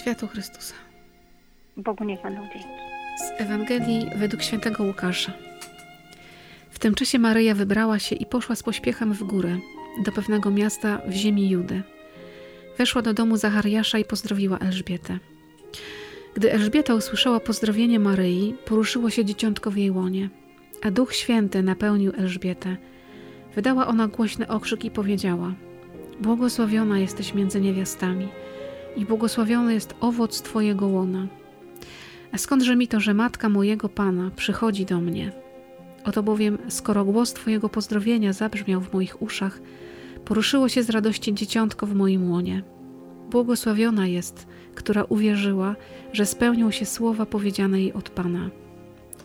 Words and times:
Światło 0.00 0.28
Chrystusa. 0.28 0.74
Bogu 1.76 2.04
niech 2.04 2.22
będą 2.22 2.42
dzięki. 2.42 2.68
Z 3.18 3.40
Ewangelii 3.40 4.10
według 4.16 4.42
świętego 4.42 4.84
Łukasza. 4.84 5.32
W 6.70 6.78
tym 6.78 6.94
czasie 6.94 7.18
Maryja 7.18 7.54
wybrała 7.54 7.98
się 7.98 8.16
i 8.16 8.26
poszła 8.26 8.56
z 8.56 8.62
pośpiechem 8.62 9.12
w 9.12 9.24
górę, 9.24 9.56
do 10.04 10.12
pewnego 10.12 10.50
miasta 10.50 11.00
w 11.06 11.12
ziemi 11.12 11.50
Judy. 11.50 11.82
Weszła 12.78 13.02
do 13.02 13.14
domu 13.14 13.36
Zachariasza 13.36 13.98
i 13.98 14.04
pozdrowiła 14.04 14.58
Elżbietę. 14.58 15.18
Gdy 16.34 16.52
Elżbieta 16.52 16.94
usłyszała 16.94 17.40
pozdrowienie 17.40 18.00
Maryi, 18.00 18.54
poruszyło 18.64 19.10
się 19.10 19.24
dzieciątko 19.24 19.70
w 19.70 19.76
jej 19.76 19.90
łonie, 19.90 20.28
a 20.84 20.90
Duch 20.90 21.14
Święty 21.14 21.62
napełnił 21.62 22.12
Elżbietę. 22.16 22.76
Wydała 23.54 23.86
ona 23.86 24.08
głośny 24.08 24.48
okrzyk 24.48 24.84
i 24.84 24.90
powiedziała: 24.90 25.54
Błogosławiona 26.20 26.98
jesteś 26.98 27.34
między 27.34 27.60
niewiastami 27.60 28.28
i 28.96 29.04
błogosławiony 29.04 29.74
jest 29.74 29.94
owoc 30.00 30.42
Twojego 30.42 30.86
łona. 30.86 31.26
A 32.32 32.38
skądże 32.38 32.76
mi 32.76 32.88
to, 32.88 33.00
że 33.00 33.14
matka 33.14 33.48
mojego 33.48 33.88
Pana 33.88 34.30
przychodzi 34.36 34.84
do 34.84 35.00
mnie? 35.00 35.32
Oto 36.04 36.22
bowiem, 36.22 36.58
skoro 36.68 37.04
głos 37.04 37.32
Twojego 37.32 37.68
pozdrowienia 37.68 38.32
zabrzmiał 38.32 38.80
w 38.80 38.92
moich 38.92 39.22
uszach, 39.22 39.60
poruszyło 40.24 40.68
się 40.68 40.82
z 40.82 40.90
radości 40.90 41.34
dzieciątko 41.34 41.86
w 41.86 41.94
moim 41.94 42.30
łonie. 42.30 42.62
Błogosławiona 43.30 44.06
jest, 44.06 44.46
która 44.74 45.04
uwierzyła, 45.04 45.76
że 46.12 46.26
spełnią 46.26 46.70
się 46.70 46.86
słowa 46.86 47.26
powiedziane 47.26 47.80
jej 47.80 47.92
od 47.92 48.10
Pana. 48.10 48.50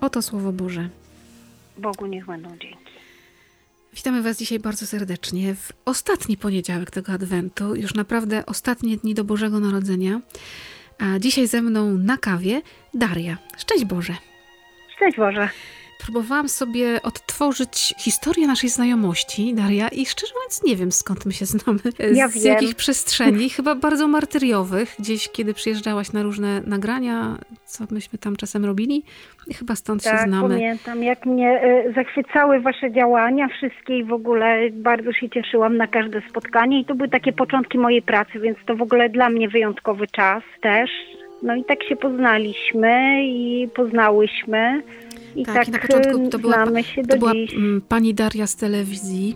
Oto 0.02 0.22
Słowo 0.22 0.52
Boże. 0.52 0.90
Bogu 1.80 2.06
niech 2.06 2.26
będą 2.26 2.50
dzięki. 2.50 2.90
Witamy 3.94 4.22
Was 4.22 4.38
dzisiaj 4.38 4.60
bardzo 4.60 4.88
serdecznie 4.88 5.56
w 5.56 5.72
ostatni 5.86 6.38
poniedziałek 6.38 6.92
tego 6.92 7.12
Adwentu, 7.12 7.76
już 7.76 7.94
naprawdę 7.94 8.46
ostatnie 8.46 8.98
dni 8.98 9.14
do 9.14 9.24
Bożego 9.24 9.60
Narodzenia. 9.60 10.22
A 11.00 11.20
dzisiaj 11.20 11.48
ze 11.48 11.62
mną 11.62 11.98
na 11.98 12.18
kawie 12.18 12.62
Daria. 12.94 13.38
Szczęść 13.58 13.86
Boże. 13.86 14.16
Szczęść 14.96 15.18
Boże. 15.18 15.50
Próbowałam 16.06 16.50
sobie 16.50 17.02
odtworzyć 17.02 17.94
historię 17.98 18.48
naszej 18.48 18.70
znajomości, 18.70 19.54
Daria, 19.54 19.88
i 19.88 20.06
szczerze 20.06 20.34
mówiąc 20.36 20.64
nie 20.64 20.76
wiem 20.76 20.92
skąd 20.92 21.26
my 21.26 21.34
się 21.34 21.46
znamy. 21.46 21.80
Ja 22.14 22.28
z 22.28 22.44
wiem. 22.44 22.54
jakich 22.54 22.76
przestrzeni, 22.76 23.50
chyba 23.50 23.76
bardzo 23.76 24.08
martyriowych, 24.08 24.96
gdzieś 25.00 25.30
kiedy 25.30 25.54
przyjeżdżałaś 25.54 26.12
na 26.12 26.24
różne 26.24 26.62
nagrania, 26.62 27.38
co 27.66 27.84
myśmy 27.92 28.20
tam 28.20 28.36
czasem 28.36 28.66
robili. 28.66 29.04
I 29.48 29.54
chyba 29.54 29.76
stąd 29.76 30.04
tak, 30.04 30.20
się 30.20 30.28
znamy. 30.28 30.56
pamiętam, 30.56 31.04
jak 31.04 31.26
mnie 31.26 31.62
e, 31.62 31.94
zachwycały 31.94 32.60
wasze 32.60 32.92
działania 32.92 33.48
wszystkie 33.48 33.98
i 33.98 34.04
w 34.04 34.14
ogóle 34.14 34.70
bardzo 34.72 35.14
się 35.14 35.30
cieszyłam 35.30 35.78
na 35.78 35.88
każde 35.88 36.22
spotkanie 36.30 36.80
i 36.80 36.86
to 36.86 36.96
były 36.96 37.10
takie 37.10 37.34
początki 37.34 37.78
mojej 37.78 38.02
pracy, 38.02 38.40
więc 38.40 38.58
to 38.66 38.76
w 38.76 38.82
ogóle 38.82 39.10
dla 39.10 39.30
mnie 39.30 39.50
wyjątkowy 39.50 40.08
czas 40.08 40.44
też. 40.62 40.90
No 41.44 41.56
i 41.56 41.64
tak 41.64 41.84
się 41.84 41.96
poznaliśmy 41.96 43.24
i 43.24 43.68
poznałyśmy. 43.76 44.82
I 45.40 45.46
Tak, 45.46 45.56
tak, 45.56 45.68
i 45.68 45.72
na 45.72 45.80
początku 45.80 46.26
e, 46.26 46.30
to 46.30 46.40
była, 46.40 46.66
to 47.10 47.18
była 47.18 47.34
dziś. 47.34 47.54
mm, 47.54 47.82
pani 47.90 48.14
Daria 48.14 48.48
z 48.48 48.56
telewizji. 48.56 49.36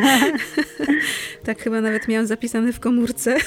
tak 1.46 1.58
chyba 1.62 1.80
nawet 1.80 2.08
miałam 2.08 2.26
zapisane 2.26 2.72
w 2.72 2.80
komórce. 2.80 3.36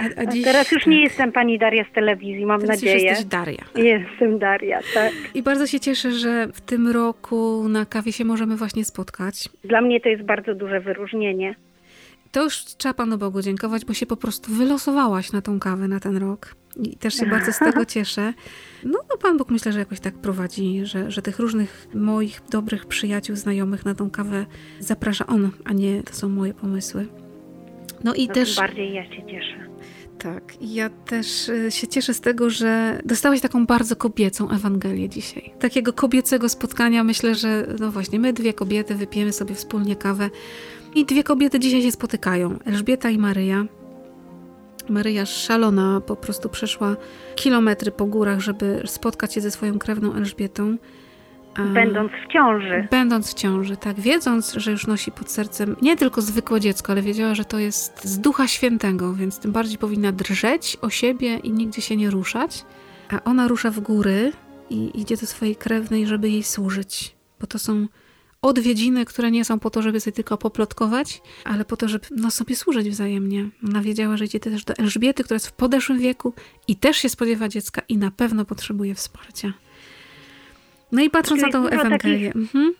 a, 0.00 0.20
a 0.20 0.22
A 0.22 0.26
dziś, 0.26 0.44
teraz 0.44 0.72
już 0.72 0.82
tak, 0.84 0.90
nie 0.92 1.02
jestem 1.02 1.32
pani 1.32 1.58
Daria 1.58 1.84
z 1.90 1.94
telewizji, 1.94 2.46
mam 2.46 2.60
teraz 2.60 2.82
już 2.82 2.90
nadzieję. 2.90 3.04
jesteś 3.10 3.26
Daria. 3.26 3.64
Jestem 3.76 4.38
Daria, 4.38 4.80
tak. 4.94 5.12
I 5.34 5.42
bardzo 5.42 5.66
się 5.66 5.80
cieszę, 5.80 6.12
że 6.12 6.48
w 6.54 6.60
tym 6.60 6.88
roku 6.88 7.68
na 7.68 7.86
kawie 7.86 8.12
się 8.12 8.24
możemy 8.24 8.56
właśnie 8.56 8.84
spotkać. 8.84 9.48
Dla 9.64 9.80
mnie 9.80 10.00
to 10.00 10.08
jest 10.08 10.22
bardzo 10.22 10.54
duże 10.54 10.80
wyróżnienie. 10.80 11.54
To 12.32 12.44
już 12.44 12.64
trzeba 12.64 12.94
Panu 12.94 13.18
Bogu 13.18 13.42
dziękować, 13.42 13.84
bo 13.84 13.94
się 13.94 14.06
po 14.06 14.16
prostu 14.16 14.52
wylosowałaś 14.52 15.32
na 15.32 15.42
tą 15.42 15.60
kawę 15.60 15.88
na 15.88 16.00
ten 16.00 16.16
rok. 16.16 16.54
I 16.82 16.96
też 16.96 17.14
się 17.14 17.26
bardzo 17.26 17.52
z 17.52 17.58
tego 17.58 17.84
cieszę. 17.94 18.34
No, 18.84 18.98
no 19.10 19.16
Pan 19.16 19.36
Bóg 19.36 19.50
myślę, 19.50 19.72
że 19.72 19.78
jakoś 19.78 20.00
tak 20.00 20.14
prowadzi, 20.14 20.86
że, 20.86 21.10
że 21.10 21.22
tych 21.22 21.38
różnych 21.38 21.88
moich 21.94 22.40
dobrych 22.50 22.86
przyjaciół, 22.86 23.36
znajomych 23.36 23.84
na 23.84 23.94
tą 23.94 24.10
kawę 24.10 24.46
zaprasza 24.80 25.26
On, 25.26 25.50
a 25.64 25.72
nie 25.72 26.02
to 26.02 26.14
są 26.14 26.28
moje 26.28 26.54
pomysły. 26.54 27.06
No 28.04 28.14
i 28.14 28.28
No, 28.28 28.34
też... 28.34 28.56
Bardziej 28.56 28.94
ja 28.94 29.04
się 29.04 29.26
cieszę. 29.26 29.70
Tak, 30.18 30.54
ja 30.60 30.90
też 30.90 31.48
y, 31.48 31.70
się 31.70 31.88
cieszę 31.88 32.14
z 32.14 32.20
tego, 32.20 32.50
że 32.50 33.00
dostałaś 33.04 33.40
taką 33.40 33.66
bardzo 33.66 33.96
kobiecą 33.96 34.50
Ewangelię 34.50 35.08
dzisiaj. 35.08 35.52
Takiego 35.60 35.92
kobiecego 35.92 36.48
spotkania. 36.48 37.04
Myślę, 37.04 37.34
że 37.34 37.66
no 37.80 37.90
właśnie, 37.90 38.18
my 38.18 38.32
dwie 38.32 38.52
kobiety 38.52 38.94
wypijemy 38.94 39.32
sobie 39.32 39.54
wspólnie 39.54 39.96
kawę. 39.96 40.30
I 40.94 41.04
dwie 41.04 41.24
kobiety 41.24 41.60
dzisiaj 41.60 41.82
się 41.82 41.92
spotykają. 41.92 42.58
Elżbieta 42.64 43.10
i 43.10 43.18
Maryja. 43.18 43.64
Maryja 44.88 45.26
szalona 45.26 46.00
po 46.00 46.16
prostu 46.16 46.48
przeszła 46.48 46.96
kilometry 47.34 47.90
po 47.90 48.06
górach, 48.06 48.40
żeby 48.40 48.82
spotkać 48.86 49.34
się 49.34 49.40
ze 49.40 49.50
swoją 49.50 49.78
krewną 49.78 50.14
Elżbietą. 50.14 50.76
Będąc 51.74 52.12
w 52.12 52.32
ciąży. 52.32 52.88
Będąc 52.90 53.30
w 53.30 53.34
ciąży, 53.34 53.76
tak, 53.76 54.00
wiedząc, 54.00 54.52
że 54.52 54.70
już 54.70 54.86
nosi 54.86 55.12
pod 55.12 55.30
sercem 55.30 55.76
nie 55.82 55.96
tylko 55.96 56.22
zwykłe 56.22 56.60
dziecko, 56.60 56.92
ale 56.92 57.02
wiedziała, 57.02 57.34
że 57.34 57.44
to 57.44 57.58
jest 57.58 58.04
z 58.04 58.18
Ducha 58.18 58.48
Świętego, 58.48 59.14
więc 59.14 59.38
tym 59.38 59.52
bardziej 59.52 59.78
powinna 59.78 60.12
drżeć 60.12 60.76
o 60.80 60.90
siebie 60.90 61.36
i 61.36 61.52
nigdzie 61.52 61.82
się 61.82 61.96
nie 61.96 62.10
ruszać. 62.10 62.64
A 63.10 63.24
ona 63.24 63.48
rusza 63.48 63.70
w 63.70 63.80
góry 63.80 64.32
i 64.70 65.00
idzie 65.00 65.16
do 65.16 65.26
swojej 65.26 65.56
krewnej, 65.56 66.06
żeby 66.06 66.30
jej 66.30 66.42
służyć, 66.42 67.16
bo 67.40 67.46
to 67.46 67.58
są 67.58 67.86
odwiedziny, 68.42 69.04
które 69.04 69.30
nie 69.30 69.44
są 69.44 69.58
po 69.58 69.70
to, 69.70 69.82
żeby 69.82 70.00
sobie 70.00 70.14
tylko 70.14 70.36
poplotkować, 70.38 71.20
ale 71.44 71.64
po 71.64 71.76
to, 71.76 71.88
żeby 71.88 72.06
no, 72.16 72.30
sobie 72.30 72.56
służyć 72.56 72.90
wzajemnie. 72.90 73.48
Ona 73.68 73.80
wiedziała, 73.80 74.16
że 74.16 74.24
idzie 74.24 74.40
też 74.40 74.64
do 74.64 74.74
Elżbiety, 74.78 75.24
która 75.24 75.36
jest 75.36 75.48
w 75.48 75.52
podeszłym 75.52 75.98
wieku 75.98 76.34
i 76.68 76.76
też 76.76 76.96
się 76.96 77.08
spodziewa 77.08 77.48
dziecka 77.48 77.82
i 77.88 77.96
na 77.96 78.10
pewno 78.10 78.44
potrzebuje 78.44 78.94
wsparcia. 78.94 79.52
No 80.92 81.02
i 81.02 81.10
patrząc 81.10 81.40
Czyli 81.40 81.52
na 81.52 81.60
tą 81.60 81.68
Ewangelię. 81.68 82.32
Mhm. 82.34 82.74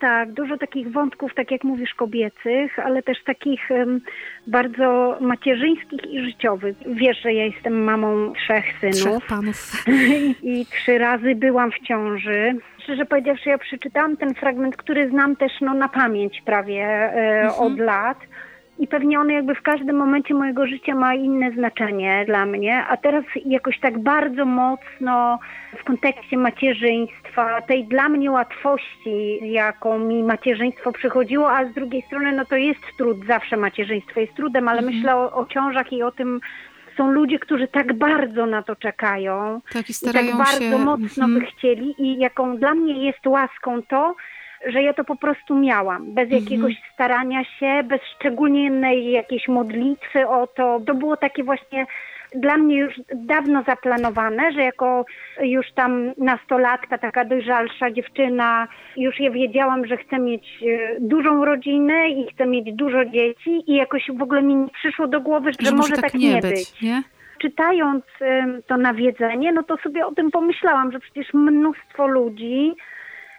Tak, 0.00 0.32
dużo 0.32 0.58
takich 0.58 0.92
wątków, 0.92 1.34
tak 1.34 1.50
jak 1.50 1.64
mówisz, 1.64 1.94
kobiecych, 1.94 2.78
ale 2.78 3.02
też 3.02 3.18
takich 3.24 3.70
em, 3.70 4.00
bardzo 4.46 5.18
macierzyńskich 5.20 6.04
i 6.10 6.20
życiowych. 6.20 6.76
Wiesz, 6.86 7.22
że 7.22 7.32
ja 7.32 7.44
jestem 7.44 7.84
mamą 7.84 8.32
trzech 8.32 8.64
synów 8.80 8.96
Trzech 8.96 9.26
panów. 9.26 9.84
i, 10.42 10.60
i 10.60 10.66
trzy 10.66 10.98
razy 10.98 11.34
byłam 11.34 11.70
w 11.70 11.86
ciąży. 11.86 12.54
Szczerze 12.88 13.04
powiedziawszy, 13.06 13.48
ja 13.50 13.58
przeczytałam 13.58 14.16
ten 14.16 14.34
fragment, 14.34 14.76
który 14.76 15.10
znam 15.10 15.36
też 15.36 15.52
no, 15.60 15.74
na 15.74 15.88
pamięć 15.88 16.42
prawie 16.42 16.82
e, 16.84 17.40
Mhm. 17.42 17.72
od 17.72 17.78
lat. 17.78 18.18
I 18.78 18.86
pewnie 18.86 19.20
on 19.20 19.30
jakby 19.30 19.54
w 19.54 19.62
każdym 19.62 19.96
momencie 19.96 20.34
mojego 20.34 20.66
życia 20.66 20.94
ma 20.94 21.14
inne 21.14 21.50
znaczenie 21.52 22.24
dla 22.26 22.46
mnie, 22.46 22.84
a 22.88 22.96
teraz 22.96 23.24
jakoś 23.44 23.78
tak 23.80 23.98
bardzo 23.98 24.44
mocno 24.44 25.38
w 25.78 25.84
kontekście 25.84 26.36
macierzyństwa, 26.36 27.62
tej 27.62 27.84
dla 27.84 28.08
mnie 28.08 28.30
łatwości, 28.30 29.38
jaką 29.52 29.98
mi 29.98 30.22
macierzyństwo 30.22 30.92
przychodziło, 30.92 31.52
a 31.52 31.64
z 31.64 31.72
drugiej 31.74 32.02
strony 32.02 32.32
no 32.32 32.44
to 32.44 32.56
jest 32.56 32.80
trud, 32.98 33.26
zawsze 33.26 33.56
macierzyństwo 33.56 34.20
jest 34.20 34.34
trudem, 34.34 34.68
ale 34.68 34.78
Mhm. 34.78 34.96
myślę 34.96 35.16
o, 35.16 35.32
o 35.32 35.46
ciążach 35.46 35.92
i 35.92 36.02
o 36.02 36.12
tym, 36.12 36.40
są 36.98 37.10
ludzie, 37.10 37.38
którzy 37.38 37.68
tak 37.68 37.92
bardzo 37.92 38.46
na 38.46 38.62
to 38.62 38.76
czekają 38.76 39.60
Tak, 39.72 39.88
i 39.88 39.90
i 39.90 39.94
starają 39.94 40.26
tak 40.28 40.36
bardzo 40.36 40.58
się. 40.78 40.78
mocno 40.84 41.24
mhm. 41.24 41.34
by 41.40 41.46
chcieli 41.46 41.94
i 41.98 42.18
jaką 42.18 42.56
dla 42.56 42.74
mnie 42.74 43.06
jest 43.06 43.26
łaską 43.26 43.82
to, 43.82 44.14
że 44.66 44.82
ja 44.82 44.92
to 44.94 45.04
po 45.04 45.16
prostu 45.16 45.54
miałam, 45.58 46.14
bez 46.14 46.24
Mhm. 46.24 46.42
jakiegoś 46.42 46.74
starania 46.94 47.44
się, 47.44 47.82
bez 47.84 48.00
szczególnej 48.16 49.10
jakiejś 49.12 49.48
modlitwy 49.48 50.28
o 50.28 50.46
to. 50.46 50.80
To 50.86 50.94
było 50.94 51.16
takie 51.16 51.44
właśnie 51.44 51.86
dla 52.34 52.56
mnie 52.56 52.76
już 52.76 52.94
dawno 53.14 53.62
zaplanowane, 53.62 54.52
że 54.52 54.62
jako 54.62 55.04
już 55.42 55.72
tam 55.72 56.12
nastolatka, 56.16 56.98
taka 56.98 57.24
dojrzalsza 57.24 57.90
dziewczyna, 57.90 58.68
już 58.96 59.20
ja 59.20 59.30
wiedziałam, 59.30 59.86
że 59.86 59.96
chcę 59.96 60.18
mieć 60.18 60.44
e, 60.62 60.96
dużą 61.00 61.44
rodzinę 61.44 62.08
i 62.08 62.26
chcę 62.34 62.46
mieć 62.46 62.72
dużo 62.72 63.04
dzieci 63.04 63.62
i 63.66 63.74
jakoś 63.74 64.10
w 64.18 64.22
ogóle 64.22 64.42
mi 64.42 64.54
nie 64.54 64.68
przyszło 64.68 65.08
do 65.08 65.20
głowy, 65.20 65.50
że, 65.52 65.66
Że 65.66 65.74
może 65.74 65.96
tak 65.96 66.14
nie 66.14 66.34
być 66.34 66.50
być, 66.50 66.82
nie? 66.82 67.02
czytając 67.38 68.04
to 68.66 68.76
nawiedzenie, 68.76 69.52
no 69.52 69.62
to 69.62 69.76
sobie 69.76 70.06
o 70.06 70.14
tym 70.14 70.30
pomyślałam, 70.30 70.92
że 70.92 71.00
przecież 71.00 71.34
mnóstwo 71.34 72.06
ludzi, 72.06 72.74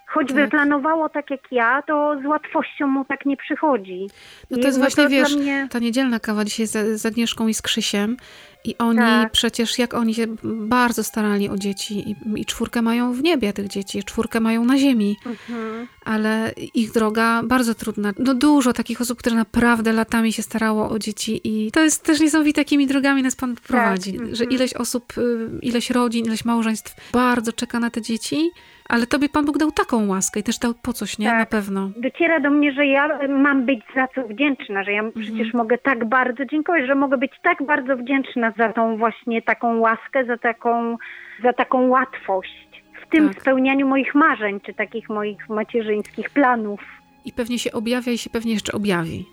choćby 0.09 0.41
Tak. 0.41 0.50
planowało 0.50 1.09
tak 1.09 1.29
jak 1.31 1.39
ja, 1.51 1.81
to 1.88 2.15
z 2.23 2.25
łatwością 2.25 2.88
mu 2.88 3.06
tak 3.06 3.25
nie 3.25 3.38
przychodzi. 3.38 4.07
No 4.51 4.57
I 4.57 4.61
to 4.61 4.67
jest 4.67 4.79
jakby 4.79 4.95
właśnie, 4.95 5.17
dla 5.19 5.27
wiesz, 5.27 5.35
mnie- 5.38 5.67
ta 5.71 5.79
niedzielna 5.79 6.19
kawa 6.19 6.45
dzisiaj 6.45 6.67
z, 6.67 7.01
z 7.01 7.06
Agnieszką 7.06 7.47
i 7.47 7.53
z 7.53 7.61
Krzysiem 7.61 8.17
i 8.65 8.77
oni 8.77 9.00
Tak. 9.00 9.31
przecież, 9.31 9.79
jak 9.79 9.94
oni 9.94 10.13
się 10.13 10.25
bardzo 10.44 11.03
starali 11.03 11.50
o 11.50 11.57
dzieci 11.57 12.09
i, 12.11 12.15
i 12.41 12.45
czwórkę 12.45 12.81
mają 12.81 13.13
w 13.13 13.23
niebie 13.23 13.53
tych 13.53 13.67
dzieci, 13.67 14.03
czwórkę 14.03 14.39
mają 14.39 14.65
na 14.65 14.77
ziemi, 14.77 15.15
Mhm. 15.25 15.88
ale 16.06 16.51
ich 16.73 16.91
droga 16.91 17.41
bardzo 17.44 17.75
trudna. 17.75 18.13
No 18.19 18.33
dużo 18.33 18.73
takich 18.73 19.01
osób, 19.01 19.19
które 19.19 19.35
naprawdę 19.35 19.94
latami 19.94 20.33
się 20.33 20.44
starało 20.44 20.89
o 20.89 21.00
dzieci 21.00 21.41
i 21.44 21.71
to 21.71 21.83
jest 21.83 22.03
też 22.03 22.19
niesamowite, 22.19 22.62
jakimi 22.62 22.88
drogami 22.88 23.23
nas 23.23 23.35
Pan 23.35 23.55
prowadzi, 23.55 24.12
mhm. 24.15 24.35
że 24.35 24.44
ileś 24.44 24.73
osób, 24.73 25.17
y, 25.17 25.50
ileś 25.62 25.89
rodzin, 25.89 26.25
ileś 26.25 26.45
małżeństw 26.45 27.12
bardzo 27.12 27.53
czeka 27.53 27.79
na 27.79 27.89
te 27.89 28.01
dzieci, 28.01 28.50
Ale 28.89 29.07
tobie 29.07 29.30
Pan 29.30 29.45
Bóg 29.45 29.57
dał 29.57 29.71
taką 29.71 30.07
łaskę 30.07 30.39
i 30.39 30.44
też 30.44 30.57
dał 30.59 30.74
po 30.81 30.94
coś, 30.94 31.19
nie? 31.19 31.25
Tak. 31.25 31.39
Na 31.39 31.45
pewno. 31.45 31.89
Dociera 31.97 32.39
do 32.39 32.50
mnie, 32.50 32.71
że 32.74 32.86
ja 32.86 33.27
mam 33.30 33.65
być 33.65 33.80
za 33.95 34.07
co 34.15 34.27
wdzięczna, 34.27 34.83
że 34.83 34.91
ja 34.91 35.01
Mhm. 35.03 35.25
przecież 35.25 35.53
mogę 35.53 35.77
tak 35.77 36.06
bardzo 36.06 36.45
dziękować, 36.45 36.86
że 36.88 36.95
mogę 36.95 37.18
być 37.18 37.31
tak 37.44 37.63
bardzo 37.65 37.97
wdzięczna 37.97 38.53
za 38.57 38.74
tą 38.74 38.97
właśnie 38.97 39.41
taką 39.41 39.77
łaskę, 39.80 40.25
za 40.25 40.38
taką, 40.38 40.97
za 41.44 41.53
taką 41.53 41.88
łatwość 41.88 42.69
w 43.07 43.09
tym 43.12 43.30
Tak. 43.30 43.41
spełnianiu 43.41 43.88
moich 43.88 44.15
marzeń, 44.15 44.59
czy 44.59 44.74
takich 44.74 45.09
moich 45.09 45.50
macierzyńskich 45.50 46.30
planów. 46.30 46.80
I 47.25 47.31
pewnie 47.33 47.59
się 47.59 47.71
objawia 47.71 48.12
i 48.12 48.18
się 48.18 48.30
pewnie 48.30 48.53
jeszcze 48.53 48.71
objawi. 48.74 49.25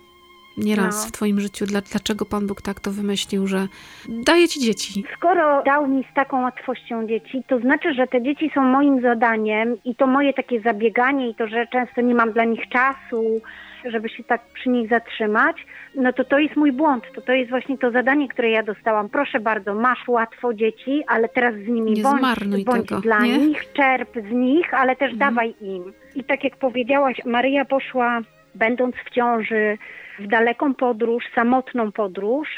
Nieraz 0.57 1.03
No. 1.03 1.07
w 1.09 1.11
twoim 1.11 1.39
życiu. 1.39 1.65
Dla, 1.65 1.81
dlaczego 1.81 2.25
Pan 2.25 2.47
Bóg 2.47 2.61
tak 2.61 2.79
to 2.79 2.91
wymyślił, 2.91 3.47
że 3.47 3.67
daje 4.09 4.47
ci 4.47 4.59
dzieci. 4.59 5.03
Skoro 5.17 5.63
dał 5.63 5.87
mi 5.87 6.03
z 6.11 6.13
taką 6.15 6.41
łatwością 6.41 7.07
dzieci, 7.07 7.43
to 7.47 7.59
znaczy, 7.59 7.93
że 7.93 8.07
te 8.07 8.21
dzieci 8.21 8.51
są 8.55 8.61
moim 8.63 9.01
zadaniem 9.01 9.75
i 9.85 9.95
to 9.95 10.07
moje 10.07 10.33
takie 10.33 10.61
zabieganie 10.61 11.29
i 11.29 11.35
to, 11.35 11.47
że 11.47 11.67
często 11.67 12.01
nie 12.01 12.15
mam 12.15 12.31
dla 12.31 12.43
nich 12.43 12.69
czasu, 12.69 13.41
żeby 13.91 14.09
się 14.09 14.23
tak 14.23 14.41
przy 14.53 14.69
nich 14.69 14.89
zatrzymać, 14.89 15.55
no 15.95 16.13
to 16.13 16.23
to 16.23 16.39
jest 16.39 16.55
mój 16.55 16.71
błąd. 16.71 17.03
To 17.15 17.21
to 17.21 17.31
jest 17.33 17.49
właśnie 17.49 17.77
to 17.77 17.91
zadanie, 17.91 18.27
które 18.27 18.49
ja 18.49 18.63
dostałam. 18.63 19.09
Proszę 19.09 19.39
bardzo, 19.39 19.73
masz 19.75 20.07
łatwo 20.07 20.53
dzieci, 20.53 21.03
ale 21.07 21.29
teraz 21.29 21.55
z 21.55 21.67
nimi 21.67 21.91
Nie 21.91 22.03
bądź, 22.03 22.19
zmarnuj 22.19 22.63
bądź 22.63 22.87
tego, 22.89 23.01
dla 23.01 23.19
nie? 23.19 23.37
nich, 23.37 23.73
czerp 23.73 24.09
z 24.29 24.31
nich, 24.31 24.73
ale 24.73 24.95
też 24.95 25.11
Mhm. 25.13 25.33
dawaj 25.35 25.55
im. 25.61 25.93
I 26.15 26.23
tak 26.23 26.43
jak 26.43 26.57
powiedziałaś, 26.57 27.21
Maryja 27.25 27.65
poszła, 27.65 28.19
będąc 28.57 28.95
w 29.05 29.09
ciąży, 29.09 29.77
w 30.19 30.27
daleką 30.27 30.73
podróż, 30.73 31.23
samotną 31.35 31.91
podróż. 31.91 32.49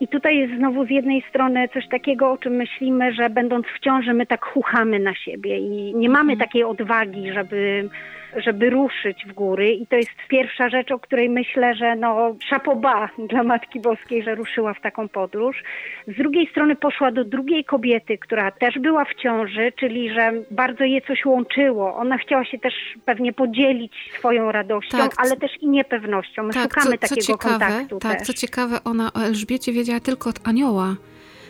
I 0.00 0.08
tutaj 0.08 0.38
jest 0.38 0.54
znowu 0.54 0.86
z 0.86 0.90
jednej 0.90 1.22
strony 1.28 1.68
coś 1.68 1.88
takiego, 1.88 2.32
o 2.32 2.38
czym 2.38 2.52
myślimy, 2.52 3.12
że 3.12 3.30
będąc 3.30 3.66
w 3.66 3.80
ciąży, 3.80 4.14
my 4.14 4.26
tak 4.26 4.44
chuchamy 4.44 4.98
na 4.98 5.14
siebie 5.14 5.58
i 5.58 5.94
nie 5.94 6.08
mamy 6.08 6.32
Mhm. 6.32 6.38
takiej 6.38 6.64
odwagi, 6.64 7.32
żeby, 7.32 7.88
żeby 8.36 8.70
ruszyć 8.70 9.24
w 9.26 9.32
góry. 9.32 9.72
I 9.72 9.86
to 9.86 9.96
jest 9.96 10.10
pierwsza 10.28 10.68
rzecz, 10.68 10.90
o 10.90 10.98
której 10.98 11.28
myślę, 11.28 11.74
że 11.74 11.96
no 11.96 12.36
szapoba 12.48 13.08
dla 13.18 13.42
Matki 13.42 13.80
Boskiej, 13.80 14.22
że 14.22 14.34
ruszyła 14.34 14.74
w 14.74 14.80
taką 14.80 15.08
podróż. 15.08 15.62
Z 16.08 16.16
drugiej 16.16 16.46
strony 16.50 16.76
poszła 16.76 17.12
do 17.12 17.24
drugiej 17.24 17.64
kobiety, 17.64 18.18
która 18.18 18.50
też 18.50 18.78
była 18.78 19.04
w 19.04 19.14
ciąży, 19.14 19.72
czyli 19.80 20.14
że 20.14 20.32
bardzo 20.50 20.84
je 20.84 21.00
coś 21.00 21.24
łączyło. 21.24 21.96
Ona 21.96 22.18
chciała 22.18 22.44
się 22.44 22.58
też 22.58 22.74
pewnie 23.04 23.32
podzielić 23.32 23.92
swoją 24.18 24.52
radością, 24.52 24.98
Tak, 24.98 25.12
ale 25.16 25.36
też 25.36 25.50
i 25.60 25.68
niepewnością. 25.68 26.42
My 26.42 26.52
szukamy 26.52 26.98
takiego 26.98 27.20
ciekawe, 27.20 27.58
kontaktu 27.58 27.98
tak, 27.98 28.18
też. 28.18 28.26
co 28.26 28.32
ciekawe, 28.32 28.78
ona 28.84 29.12
o 29.12 29.20
Elżbiecie 29.20 29.72
wiedziała 29.72 30.00
tylko 30.00 30.30
od 30.30 30.48
anioła. 30.48 30.96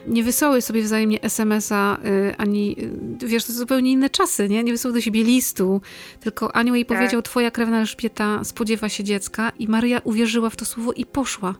Nie 0.06 0.22
wysyłały 0.22 0.62
sobie 0.62 0.82
wzajemnie 0.82 1.22
SMS-a, 1.22 1.98
y, 2.04 2.34
ani, 2.38 2.76
y, 3.22 3.26
wiesz, 3.26 3.44
to 3.44 3.52
zupełnie 3.52 3.92
inne 3.92 4.10
czasy, 4.10 4.48
nie? 4.48 4.64
Nie 4.64 4.72
wysyłały 4.72 4.94
do 4.98 5.00
siebie 5.00 5.24
listu, 5.24 5.80
tylko 6.20 6.56
anioł 6.56 6.74
jej 6.74 6.86
Tak. 6.86 6.98
powiedział, 6.98 7.22
twoja 7.22 7.50
krewna 7.50 7.78
Elżbieta 7.80 8.44
spodziewa 8.44 8.88
się 8.88 9.04
dziecka 9.04 9.52
i 9.58 9.68
Maryja 9.68 10.00
uwierzyła 10.04 10.50
w 10.50 10.56
to 10.56 10.64
słowo 10.64 10.92
i 10.92 11.06
poszła. 11.06 11.54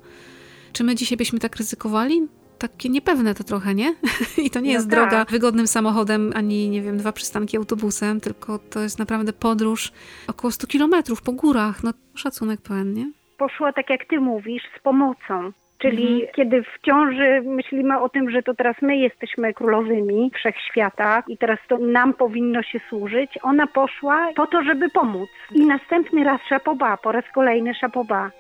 Czy 0.73 0.85
my 0.85 0.95
dzisiaj 0.95 1.19
byśmy 1.19 1.39
tak 1.39 1.57
ryzykowali? 1.57 2.23
Takie 2.59 2.89
niepewne 2.89 3.35
to 3.35 3.45
trochę, 3.45 3.75
nie? 3.75 3.95
I 4.45 4.51
to 4.51 4.61
nie 4.61 4.67
No 4.67 4.73
jest 4.73 4.91
tak. 4.91 4.99
droga 4.99 5.25
wygodnym 5.25 5.67
samochodem, 5.67 6.33
ani, 6.35 6.69
nie 6.71 6.83
wiem, 6.83 6.99
dwa 6.99 7.13
przystanki 7.13 7.57
autobusem, 7.57 8.21
tylko 8.21 8.59
to 8.59 8.81
jest 8.81 8.99
naprawdę 8.99 9.33
podróż 9.33 9.93
około 10.27 10.51
100 10.51 10.67
kilometrów 10.67 11.23
po 11.23 11.33
górach. 11.33 11.83
No, 11.83 11.93
szacunek 12.15 12.61
pełen, 12.61 12.95
nie? 12.95 13.11
poszła 13.39 13.73
tak 13.73 13.91
jak 13.91 14.01
ty 14.11 14.21
mówisz, 14.21 14.63
z 14.79 14.83
pomocą. 14.83 15.53
Czyli 15.81 16.15
Mhm. 16.15 16.33
kiedy 16.35 16.63
w 16.63 16.81
ciąży 16.83 17.43
myślimy 17.45 17.99
o 18.01 18.09
tym, 18.09 18.31
że 18.31 18.43
to 18.43 18.55
teraz 18.55 18.77
my 18.83 18.97
jesteśmy 18.97 19.55
królowymi 19.55 20.31
wszechświata 20.35 21.23
i 21.29 21.39
teraz 21.39 21.59
to 21.69 21.79
nam 21.79 22.15
powinno 22.15 22.63
się 22.63 22.81
służyć, 22.89 23.31
ona 23.43 23.67
poszła 23.67 24.29
po 24.37 24.47
to, 24.47 24.63
żeby 24.63 24.91
pomóc. 24.91 25.29
I 25.55 25.67
następny 25.67 26.25
raz 26.25 26.41
szapoba, 26.49 26.97
po 26.97 27.13
raz 27.13 27.25
kolejny 27.35 27.75
szapoba. 27.75 28.31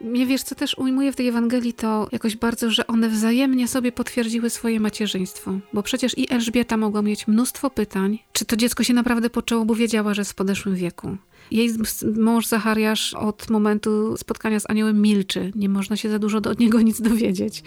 Mnie 0.00 0.26
wiesz, 0.26 0.42
co 0.42 0.54
też 0.54 0.78
ujmuje 0.78 1.12
w 1.12 1.16
tej 1.16 1.28
Ewangelii, 1.28 1.72
to 1.72 2.08
jakoś 2.12 2.36
bardzo, 2.36 2.70
że 2.70 2.86
one 2.86 3.08
wzajemnie 3.08 3.68
sobie 3.68 3.92
potwierdziły 3.92 4.50
swoje 4.50 4.80
macierzyństwo. 4.80 5.58
Bo 5.72 5.82
przecież 5.82 6.18
i 6.18 6.32
Elżbieta 6.32 6.76
mogła 6.76 7.02
mieć 7.02 7.28
mnóstwo 7.28 7.70
pytań, 7.70 8.18
czy 8.32 8.44
to 8.44 8.56
dziecko 8.56 8.84
się 8.84 8.94
naprawdę 8.94 9.30
poczęło, 9.30 9.64
bo 9.64 9.74
wiedziała, 9.74 10.14
że 10.14 10.20
jest 10.20 10.32
w 10.32 10.34
podeszłym 10.34 10.74
wieku. 10.76 11.16
Jej 11.50 11.70
mąż 12.16 12.46
Zachariasz 12.46 13.14
od 13.14 13.50
momentu 13.50 14.16
spotkania 14.16 14.60
z 14.60 14.70
aniołem 14.70 15.02
milczy. 15.02 15.52
Nie 15.54 15.68
można 15.68 15.96
się 15.96 16.10
za 16.10 16.18
dużo 16.18 16.38
od 16.38 16.58
niego 16.58 16.80
nic 16.80 17.00
dowiedzieć. 17.00 17.62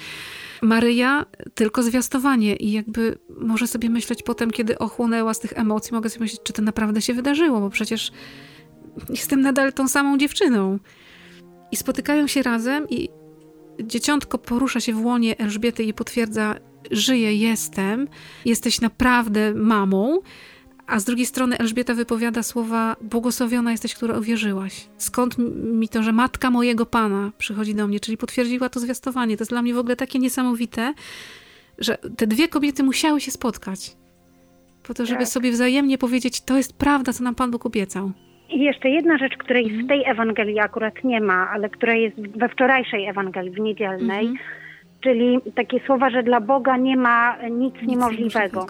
Maryja 0.61 1.25
tylko 1.55 1.83
zwiastowanie 1.83 2.55
i 2.55 2.71
jakby 2.71 3.17
może 3.41 3.67
sobie 3.67 3.89
myśleć 3.89 4.23
potem, 4.23 4.51
kiedy 4.51 4.77
ochłonęła 4.77 5.33
z 5.33 5.39
tych 5.39 5.53
emocji, 5.53 5.93
mogę 5.93 6.09
sobie 6.09 6.23
myśleć, 6.23 6.41
czy 6.43 6.53
to 6.53 6.61
naprawdę 6.61 7.01
się 7.01 7.13
wydarzyło, 7.13 7.59
bo 7.59 7.69
przecież 7.69 8.11
jestem 9.09 9.41
nadal 9.41 9.73
tą 9.73 9.87
samą 9.87 10.17
dziewczyną. 10.17 10.79
I 11.71 11.77
spotykają 11.77 12.27
się 12.27 12.41
razem 12.43 12.89
i 12.89 13.09
dzieciątko 13.83 14.37
porusza 14.37 14.79
się 14.79 14.93
w 14.93 15.05
łonie 15.05 15.37
Elżbiety 15.37 15.83
i 15.83 15.93
potwierdza, 15.93 16.55
żyję, 16.91 17.35
jestem, 17.35 18.07
jesteś 18.45 18.81
naprawdę 18.81 19.53
mamą, 19.53 20.19
a 20.87 20.99
z 20.99 21.03
drugiej 21.03 21.25
strony 21.25 21.57
Elżbieta 21.57 21.93
wypowiada 21.93 22.43
słowa 22.43 22.95
błogosławiona 23.01 23.71
jesteś, 23.71 23.95
która 23.95 24.17
uwierzyłaś. 24.17 24.87
Skąd 24.97 25.37
mi 25.63 25.89
to, 25.89 26.03
że 26.03 26.11
matka 26.11 26.51
mojego 26.51 26.85
Pana 26.85 27.31
przychodzi 27.37 27.75
do 27.75 27.87
mnie, 27.87 27.99
czyli 27.99 28.17
potwierdziła 28.17 28.69
to 28.69 28.79
zwiastowanie. 28.79 29.37
To 29.37 29.41
jest 29.41 29.51
dla 29.51 29.61
mnie 29.61 29.73
w 29.73 29.77
ogóle 29.77 29.95
takie 29.95 30.19
niesamowite, 30.19 30.93
że 31.77 31.97
te 32.17 32.27
dwie 32.27 32.47
kobiety 32.47 32.83
musiały 32.83 33.21
się 33.21 33.31
spotkać. 33.31 33.95
Po 34.83 34.93
to, 34.93 35.05
żeby 35.05 35.19
Tak. 35.19 35.29
sobie 35.29 35.51
wzajemnie 35.51 35.97
powiedzieć, 35.97 36.41
to 36.41 36.57
jest 36.57 36.73
prawda, 36.73 37.13
co 37.13 37.23
nam 37.23 37.35
Pan 37.35 37.51
Bóg 37.51 37.65
obiecał. 37.65 38.11
I 38.51 38.59
jeszcze 38.59 38.89
jedna 38.89 39.17
rzecz, 39.17 39.37
której 39.37 39.63
Mhm. 39.65 39.85
z 39.85 39.87
tej 39.87 40.03
Ewangelii 40.09 40.59
akurat 40.59 41.03
nie 41.03 41.21
ma, 41.21 41.49
ale 41.53 41.69
która 41.69 41.93
jest 41.95 42.37
we 42.37 42.49
wczorajszej 42.49 43.05
Ewangelii, 43.05 43.51
w 43.51 43.59
niedzielnej, 43.59 44.25
Mhm. 44.27 44.37
czyli 45.01 45.39
takie 45.55 45.79
słowa, 45.85 46.09
że 46.09 46.23
dla 46.23 46.41
Boga 46.41 46.77
nie 46.77 46.97
ma 46.97 47.37
nic, 47.51 47.73
Nic 47.81 47.89
niemożliwego. 47.89 48.65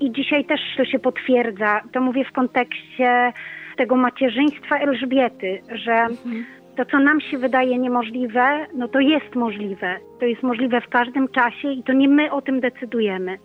I 0.00 0.12
dzisiaj 0.12 0.44
też 0.44 0.60
to 0.76 0.84
się 0.84 0.98
potwierdza. 0.98 1.80
To 1.92 2.00
mówię 2.00 2.24
w 2.24 2.32
kontekście 2.32 3.32
tego 3.76 3.96
macierzyństwa 3.96 4.76
Elżbiety, 4.78 5.60
że 5.74 5.92
Mhm. 5.92 6.44
to, 6.76 6.84
co 6.84 6.98
nam 6.98 7.20
się 7.20 7.38
wydaje 7.38 7.78
niemożliwe, 7.78 8.66
no 8.74 8.88
to 8.88 9.00
jest 9.00 9.34
możliwe. 9.34 9.96
To 10.20 10.26
jest 10.26 10.42
możliwe 10.42 10.80
w 10.80 10.88
każdym 10.88 11.28
czasie 11.28 11.72
i 11.72 11.82
to 11.82 11.92
nie 11.92 12.08
my 12.08 12.32
o 12.32 12.42
tym 12.42 12.60
decydujemy. 12.60 13.38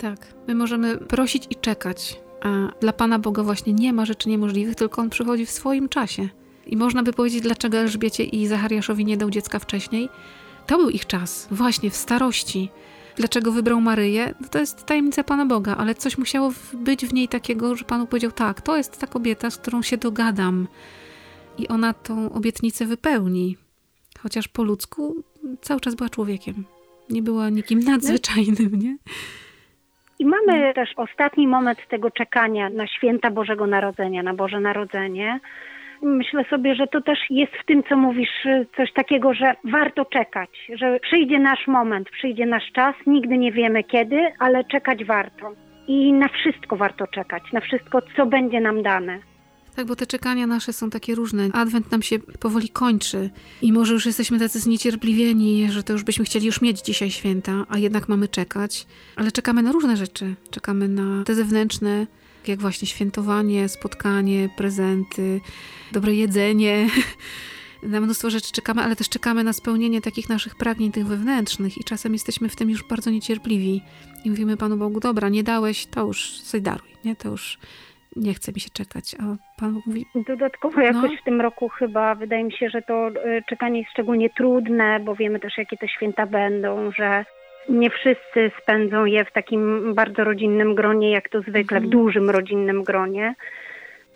Tak, 0.00 0.16
my 0.48 0.54
możemy 0.54 0.96
prosić 0.96 1.46
i 1.50 1.54
czekać, 1.60 2.20
a 2.44 2.72
dla 2.80 2.92
Pana 2.92 3.18
Boga 3.18 3.42
właśnie 3.42 3.72
nie 3.72 3.92
ma 3.92 4.04
rzeczy 4.06 4.28
niemożliwych, 4.28 4.74
tylko 4.74 5.02
On 5.02 5.10
przychodzi 5.10 5.46
w 5.46 5.50
swoim 5.50 5.88
czasie. 5.88 6.28
I 6.66 6.76
można 6.76 7.02
by 7.02 7.12
powiedzieć, 7.12 7.40
dlaczego 7.40 7.76
Elżbiecie 7.78 8.24
i 8.24 8.46
Zachariaszowi 8.46 9.04
nie 9.04 9.16
dał 9.16 9.30
dziecka 9.30 9.58
wcześniej. 9.58 10.08
To 10.66 10.78
był 10.78 10.90
ich 10.90 11.06
czas, 11.06 11.48
właśnie 11.50 11.90
w 11.90 11.96
starości. 11.96 12.70
Dlaczego 13.16 13.52
wybrał 13.52 13.80
Maryję? 13.80 14.34
No 14.40 14.48
to 14.48 14.58
jest 14.58 14.86
tajemnica 14.86 15.24
Pana 15.24 15.46
Boga, 15.46 15.76
ale 15.76 15.94
coś 15.94 16.18
musiało 16.18 16.52
być 16.72 17.06
w 17.06 17.14
niej 17.14 17.28
takiego, 17.28 17.76
że 17.76 17.84
Panu 17.84 18.06
powiedział, 18.06 18.32
tak, 18.32 18.60
to 18.60 18.76
jest 18.76 18.98
ta 18.98 19.06
kobieta, 19.06 19.50
z 19.50 19.56
którą 19.56 19.82
się 19.82 19.96
dogadam. 19.96 20.68
I 21.58 21.68
ona 21.68 21.92
tą 21.92 22.32
obietnicę 22.32 22.86
wypełni. 22.86 23.56
Chociaż 24.18 24.48
po 24.48 24.62
ludzku 24.62 25.24
cały 25.62 25.80
czas 25.80 25.94
była 25.94 26.08
człowiekiem. 26.08 26.64
Nie 27.10 27.22
była 27.22 27.50
nikim 27.50 27.80
nadzwyczajnym, 27.80 28.70
nie? 28.74 28.98
I 30.18 30.26
mamy 30.26 30.74
też 30.74 30.92
ostatni 30.96 31.48
moment 31.48 31.88
tego 31.88 32.10
czekania 32.10 32.70
na 32.70 32.86
święta 32.86 33.30
Bożego 33.30 33.66
Narodzenia, 33.66 34.22
na 34.22 34.34
Boże 34.34 34.60
Narodzenie. 34.60 35.40
Myślę 36.02 36.44
sobie, 36.44 36.74
że 36.74 36.86
to 36.86 37.00
też 37.00 37.18
jest 37.30 37.52
w 37.52 37.64
tym, 37.64 37.82
co 37.82 37.96
mówisz, 37.96 38.46
coś 38.76 38.92
takiego, 38.92 39.34
że 39.34 39.54
warto 39.64 40.04
czekać, 40.04 40.50
że 40.74 41.00
przyjdzie 41.00 41.38
nasz 41.38 41.66
moment, 41.66 42.10
przyjdzie 42.10 42.46
nasz 42.46 42.72
czas, 42.72 42.94
nigdy 43.06 43.38
nie 43.38 43.52
wiemy 43.52 43.84
kiedy, 43.84 44.32
ale 44.38 44.64
czekać 44.64 45.04
warto. 45.04 45.52
I 45.88 46.12
na 46.12 46.28
wszystko 46.28 46.76
warto 46.76 47.06
czekać, 47.06 47.42
na 47.52 47.60
wszystko, 47.60 47.98
co 48.16 48.26
będzie 48.26 48.60
nam 48.60 48.82
dane. 48.82 49.33
Tak, 49.76 49.86
bo 49.86 49.96
te 49.96 50.06
czekania 50.06 50.46
nasze 50.46 50.72
są 50.72 50.90
takie 50.90 51.14
różne. 51.14 51.48
Adwent 51.52 51.90
nam 51.90 52.02
się 52.02 52.18
powoli 52.18 52.68
kończy 52.68 53.30
i 53.62 53.72
może 53.72 53.92
już 53.94 54.06
jesteśmy 54.06 54.38
tacy 54.38 54.60
zniecierpliwieni, 54.60 55.72
że 55.72 55.82
to 55.82 55.92
już 55.92 56.02
byśmy 56.02 56.24
chcieli 56.24 56.46
już 56.46 56.60
mieć 56.60 56.82
dzisiaj 56.82 57.10
święta, 57.10 57.66
a 57.68 57.78
jednak 57.78 58.08
mamy 58.08 58.28
czekać. 58.28 58.86
Ale 59.16 59.32
czekamy 59.32 59.62
na 59.62 59.72
różne 59.72 59.96
rzeczy. 59.96 60.34
Czekamy 60.50 60.88
na 60.88 61.24
te 61.24 61.34
zewnętrzne, 61.34 62.06
jak 62.46 62.60
właśnie 62.60 62.88
świętowanie, 62.88 63.68
spotkanie, 63.68 64.48
prezenty, 64.56 65.40
dobre 65.92 66.14
jedzenie. 66.14 66.88
Na 67.82 68.00
mnóstwo 68.00 68.30
rzeczy 68.30 68.52
czekamy, 68.52 68.82
ale 68.82 68.96
też 68.96 69.08
czekamy 69.08 69.44
na 69.44 69.52
spełnienie 69.52 70.00
takich 70.00 70.28
naszych 70.28 70.54
pragnień, 70.54 70.92
tych 70.92 71.06
wewnętrznych, 71.06 71.78
i 71.78 71.84
czasem 71.84 72.12
jesteśmy 72.12 72.48
w 72.48 72.56
tym 72.56 72.70
już 72.70 72.84
bardzo 72.88 73.10
niecierpliwi. 73.10 73.82
I 74.24 74.30
mówimy 74.30 74.56
Panu 74.56 74.76
Bogu, 74.76 75.00
dobra, 75.00 75.28
nie 75.28 75.42
dałeś, 75.42 75.86
to 75.86 76.06
już 76.06 76.40
sobie 76.40 76.60
daruj, 76.60 76.88
nie? 77.04 77.16
To 77.16 77.30
już 77.30 77.58
nie 78.16 78.34
chce 78.34 78.52
mi 78.52 78.60
się 78.60 78.70
czekać. 78.70 79.14
A 79.20 79.22
Pan 79.60 79.74
Bóg 79.74 79.86
mówi, 79.86 80.06
Dodatkowo 80.28 80.80
jakoś 80.80 81.10
No. 81.10 81.16
w 81.20 81.24
tym 81.24 81.40
roku 81.40 81.68
chyba 81.68 82.14
wydaje 82.14 82.44
mi 82.44 82.52
się, 82.52 82.68
że 82.70 82.82
to 82.82 83.08
y, 83.08 83.42
czekanie 83.48 83.78
jest 83.78 83.90
szczególnie 83.90 84.30
trudne, 84.30 85.00
bo 85.00 85.14
wiemy 85.14 85.40
też, 85.40 85.58
jakie 85.58 85.76
te 85.76 85.88
święta 85.88 86.26
będą, 86.26 86.90
że 86.98 87.24
Nie 87.68 87.90
wszyscy 87.90 88.50
spędzą 88.62 89.04
je 89.04 89.24
w 89.24 89.32
takim 89.32 89.94
bardzo 89.94 90.24
rodzinnym 90.24 90.74
gronie, 90.74 91.10
jak 91.10 91.28
to 91.28 91.40
zwykle, 91.40 91.80
w 91.80 91.86
dużym 91.88 92.30
rodzinnym 92.30 92.82
gronie. 92.82 93.34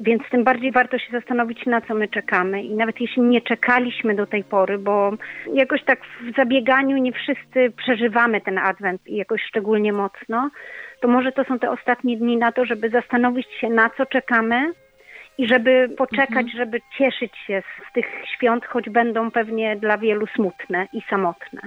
Więc 0.00 0.22
tym 0.30 0.44
bardziej 0.44 0.72
warto 0.72 0.98
się 0.98 1.12
zastanowić, 1.12 1.66
na 1.66 1.80
co 1.80 1.94
my 1.94 2.08
czekamy. 2.08 2.62
I 2.62 2.74
nawet 2.74 3.00
jeśli 3.00 3.22
nie 3.22 3.40
czekaliśmy 3.40 4.14
do 4.14 4.26
tej 4.26 4.44
pory, 4.44 4.78
bo 4.78 5.12
jakoś 5.54 5.84
tak 5.84 5.98
w 6.00 6.36
zabieganiu 6.36 6.96
nie 6.96 7.12
wszyscy 7.12 7.72
przeżywamy 7.76 8.40
ten 8.40 8.58
adwent 8.58 9.00
jakoś 9.06 9.42
szczególnie 9.42 9.92
mocno, 9.92 10.50
to 11.00 11.08
może 11.08 11.32
to 11.32 11.44
są 11.44 11.58
te 11.58 11.70
ostatnie 11.70 12.16
dni 12.16 12.36
na 12.36 12.52
to, 12.52 12.64
żeby 12.64 12.90
zastanowić 12.90 13.46
się, 13.60 13.68
na 13.68 13.90
co 13.90 14.06
czekamy 14.06 14.72
i 15.38 15.48
żeby 15.48 15.88
poczekać, 15.98 16.46
mhm. 16.46 16.56
żeby 16.56 16.80
cieszyć 16.98 17.32
się 17.46 17.62
z 17.90 17.92
tych 17.92 18.06
świąt, 18.36 18.64
choć 18.66 18.90
będą 18.90 19.30
pewnie 19.30 19.76
dla 19.76 19.98
wielu 19.98 20.26
smutne 20.26 20.88
i 20.92 21.02
samotne. 21.10 21.60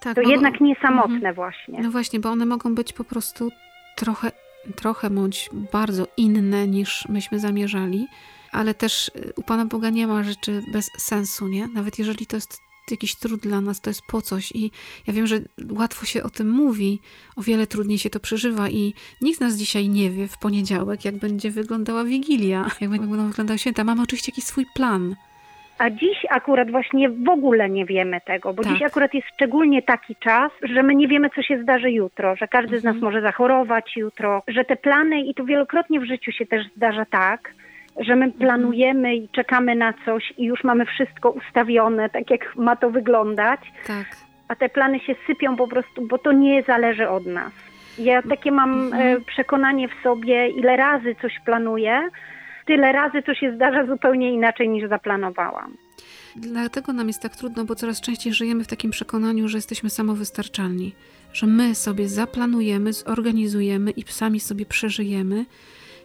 Tak, 0.00 0.14
to 0.14 0.20
mogą... 0.20 0.32
jednak 0.32 0.60
nie 0.60 0.74
samotne 0.74 1.16
mhm. 1.16 1.34
właśnie. 1.34 1.80
No 1.82 1.90
właśnie, 1.90 2.20
bo 2.20 2.28
one 2.28 2.46
mogą 2.46 2.74
być 2.74 2.92
po 2.92 3.04
prostu 3.04 3.48
trochę 3.96 4.30
trochę 4.76 5.10
bądź 5.10 5.50
bardzo 5.72 6.06
inne 6.16 6.68
niż 6.68 7.08
myśmy 7.08 7.38
zamierzali, 7.38 8.06
ale 8.52 8.74
też 8.74 9.08
y, 9.08 9.32
u 9.36 9.42
Pana 9.42 9.64
Boga 9.64 9.90
nie 9.90 10.06
ma 10.06 10.22
rzeczy 10.22 10.62
bez 10.72 10.90
sensu, 10.98 11.48
nie? 11.48 11.68
Nawet 11.74 11.98
jeżeli 11.98 12.26
to 12.26 12.36
jest 12.36 12.69
jakiś 12.90 13.14
trud 13.14 13.40
dla 13.40 13.60
nas, 13.60 13.80
to 13.80 13.90
jest 13.90 14.02
po 14.06 14.22
coś. 14.22 14.52
I 14.52 14.70
ja 15.06 15.12
wiem, 15.14 15.26
że 15.26 15.36
łatwo 15.70 16.06
się 16.06 16.22
o 16.22 16.30
tym 16.30 16.50
mówi, 16.50 17.00
o 17.36 17.42
wiele 17.42 17.66
trudniej 17.66 17.98
się 17.98 18.10
to 18.10 18.20
przeżywa 18.20 18.68
i 18.68 18.94
nikt 19.22 19.38
z 19.38 19.40
nas 19.40 19.56
dzisiaj 19.56 19.88
nie 19.88 20.10
wie 20.10 20.28
w 20.28 20.38
poniedziałek, 20.38 21.04
jak 21.04 21.16
będzie 21.16 21.50
wyglądała 21.50 22.04
Wigilia, 22.04 22.66
jak 22.80 22.90
będą 22.90 23.28
wyglądały 23.28 23.58
święta. 23.58 23.84
Mamy 23.84 24.02
oczywiście 24.02 24.32
jakiś 24.32 24.44
swój 24.44 24.66
plan. 24.74 25.14
A 25.78 25.90
dziś 25.90 26.26
akurat 26.30 26.70
właśnie 26.70 27.10
w 27.10 27.28
ogóle 27.28 27.70
nie 27.70 27.86
wiemy 27.86 28.20
tego, 28.26 28.54
bo 28.54 28.62
tak. 28.62 28.72
dziś 28.72 28.82
akurat 28.82 29.14
jest 29.14 29.28
szczególnie 29.34 29.82
taki 29.82 30.16
czas, 30.16 30.52
że 30.62 30.82
my 30.82 30.94
nie 30.94 31.08
wiemy, 31.08 31.30
co 31.34 31.42
się 31.42 31.62
zdarzy 31.62 31.90
jutro, 31.90 32.36
że 32.36 32.48
każdy 32.48 32.76
mhm. 32.76 32.80
z 32.80 32.84
nas 32.84 32.94
mhm. 32.94 33.04
może 33.12 33.22
zachorować 33.22 33.96
jutro, 33.96 34.42
że 34.48 34.64
te 34.64 34.76
plany, 34.76 35.20
i 35.20 35.34
to 35.34 35.44
wielokrotnie 35.44 36.00
w 36.00 36.04
życiu 36.04 36.32
się 36.32 36.46
też 36.46 36.66
zdarza 36.76 37.04
tak, 37.04 37.54
że 37.96 38.16
my 38.16 38.24
mhm. 38.24 38.32
planujemy 38.32 39.16
i 39.16 39.28
czekamy 39.28 39.74
na 39.74 39.94
coś 40.04 40.32
i 40.38 40.44
już 40.44 40.64
mamy 40.64 40.86
wszystko 40.86 41.30
ustawione, 41.30 42.10
tak 42.10 42.30
jak 42.30 42.56
ma 42.56 42.76
to 42.76 42.90
wyglądać. 42.90 43.60
Tak. 43.86 44.06
A 44.48 44.54
te 44.54 44.68
plany 44.68 45.00
się 45.00 45.14
sypią 45.26 45.56
po 45.56 45.68
prostu, 45.68 46.06
bo 46.06 46.18
to 46.18 46.32
nie 46.32 46.62
zależy 46.62 47.08
od 47.08 47.26
nas. 47.26 47.52
Ja 47.98 48.22
takie 48.22 48.52
mam 48.52 48.80
mhm. 48.80 49.16
E, 49.16 49.20
przekonanie 49.20 49.88
w 49.88 50.02
sobie, 50.02 50.48
ile 50.48 50.76
razy 50.76 51.16
coś 51.22 51.40
planuję, 51.44 52.08
tyle 52.66 52.92
razy 52.92 53.22
to 53.22 53.34
się 53.34 53.54
zdarza 53.54 53.86
zupełnie 53.86 54.32
inaczej 54.32 54.68
niż 54.68 54.88
zaplanowałam. 54.88 55.76
Dlatego 56.36 56.92
nam 56.92 57.06
jest 57.06 57.22
tak 57.22 57.36
trudno, 57.36 57.64
bo 57.64 57.74
coraz 57.74 58.00
częściej 58.00 58.32
żyjemy 58.32 58.64
w 58.64 58.66
takim 58.66 58.90
przekonaniu, 58.90 59.48
że 59.48 59.58
jesteśmy 59.58 59.90
samowystarczalni, 59.90 60.94
że 61.32 61.46
my 61.46 61.74
sobie 61.74 62.08
zaplanujemy, 62.08 62.92
zorganizujemy 62.92 63.90
i 63.90 64.02
sami 64.02 64.40
sobie 64.40 64.66
przeżyjemy 64.66 65.44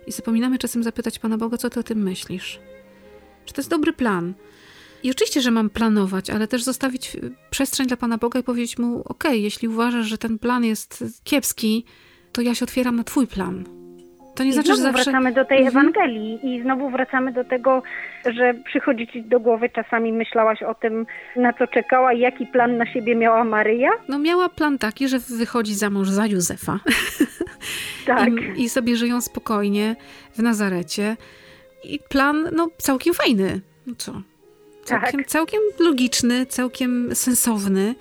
i 0.07 0.11
zapominamy 0.11 0.57
czasem 0.57 0.83
zapytać 0.83 1.19
Pana 1.19 1.37
Boga, 1.37 1.57
co 1.57 1.69
ty 1.69 1.79
o 1.79 1.83
tym 1.83 2.03
myślisz? 2.03 2.59
Czy 3.45 3.53
to 3.53 3.61
jest 3.61 3.69
dobry 3.69 3.93
plan? 3.93 4.33
I 5.03 5.11
oczywiście, 5.11 5.41
że 5.41 5.51
mam 5.51 5.69
planować, 5.69 6.29
ale 6.29 6.47
też 6.47 6.63
zostawić 6.63 7.17
przestrzeń 7.49 7.87
dla 7.87 7.97
Pana 7.97 8.17
Boga 8.17 8.39
i 8.39 8.43
powiedzieć 8.43 8.77
mu: 8.77 9.01
OK, 9.05 9.23
jeśli 9.31 9.67
uważasz, 9.67 10.05
że 10.05 10.17
ten 10.17 10.39
plan 10.39 10.63
jest 10.63 11.03
kiepski, 11.23 11.85
to 12.31 12.41
ja 12.41 12.55
się 12.55 12.65
otwieram 12.65 12.95
na 12.95 13.03
Twój 13.03 13.27
plan. 13.27 13.63
To 14.35 14.43
nie 14.43 14.49
I 14.49 14.53
znaczy, 14.53 14.69
że 14.69 14.75
zawsze... 14.75 15.03
wracamy 15.03 15.31
do 15.31 15.45
tej 15.45 15.57
mhm. 15.57 15.77
Ewangelii 15.77 16.55
i 16.55 16.61
znowu 16.61 16.89
wracamy 16.89 17.33
do 17.33 17.43
tego, 17.43 17.83
że 18.25 18.53
przychodzi 18.65 19.07
ci 19.07 19.23
do 19.23 19.39
głowy 19.39 19.69
czasami 19.69 20.13
myślałaś 20.13 20.63
o 20.63 20.75
tym, 20.75 21.05
na 21.35 21.53
co 21.53 21.67
czekała 21.67 22.13
i 22.13 22.19
jaki 22.19 22.47
plan 22.47 22.77
na 22.77 22.85
siebie 22.85 23.15
miała 23.15 23.43
Maryja? 23.43 23.89
No 24.09 24.19
miała 24.19 24.49
plan 24.49 24.77
taki, 24.77 25.07
że 25.07 25.19
wychodzi 25.19 25.75
za 25.75 25.89
mąż 25.89 26.09
za 26.09 26.25
Józefa. 26.25 26.79
Tak. 28.05 28.29
I, 28.57 28.63
I, 28.63 28.69
sobie 28.69 28.95
żyją 28.95 29.21
spokojnie 29.21 29.95
w 30.35 30.39
Nazarecie. 30.39 31.17
I 31.83 31.99
plan, 32.09 32.49
no 32.55 32.69
całkiem 32.77 33.13
fajny. 33.13 33.61
No 33.87 33.93
co? 33.97 34.21
Całkiem, 34.83 35.19
tak. 35.19 35.27
całkiem 35.27 35.61
logiczny, 35.79 36.45
całkiem 36.45 37.15
sensowny. 37.15 37.95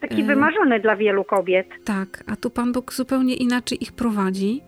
Taki 0.00 0.22
wymarzony 0.22 0.80
dla 0.80 0.96
wielu 0.96 1.24
kobiet. 1.24 1.68
Tak, 1.84 2.24
a 2.26 2.36
tu 2.36 2.50
Pan 2.50 2.72
Bóg 2.72 2.92
zupełnie 2.92 3.34
inaczej 3.34 3.82
ich 3.82 3.92
prowadzi 3.92 4.62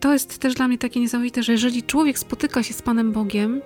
to 0.00 0.12
jest 0.12 0.38
też 0.38 0.54
dla 0.54 0.68
mnie 0.68 0.78
takie 0.78 1.00
niesamowite, 1.00 1.42
że 1.42 1.52
jeżeli 1.52 1.82
człowiek 1.82 2.18
spotyka 2.18 2.62
się 2.62 2.74
z 2.74 2.82
Panem 2.82 3.12
Bogiem, 3.12 3.60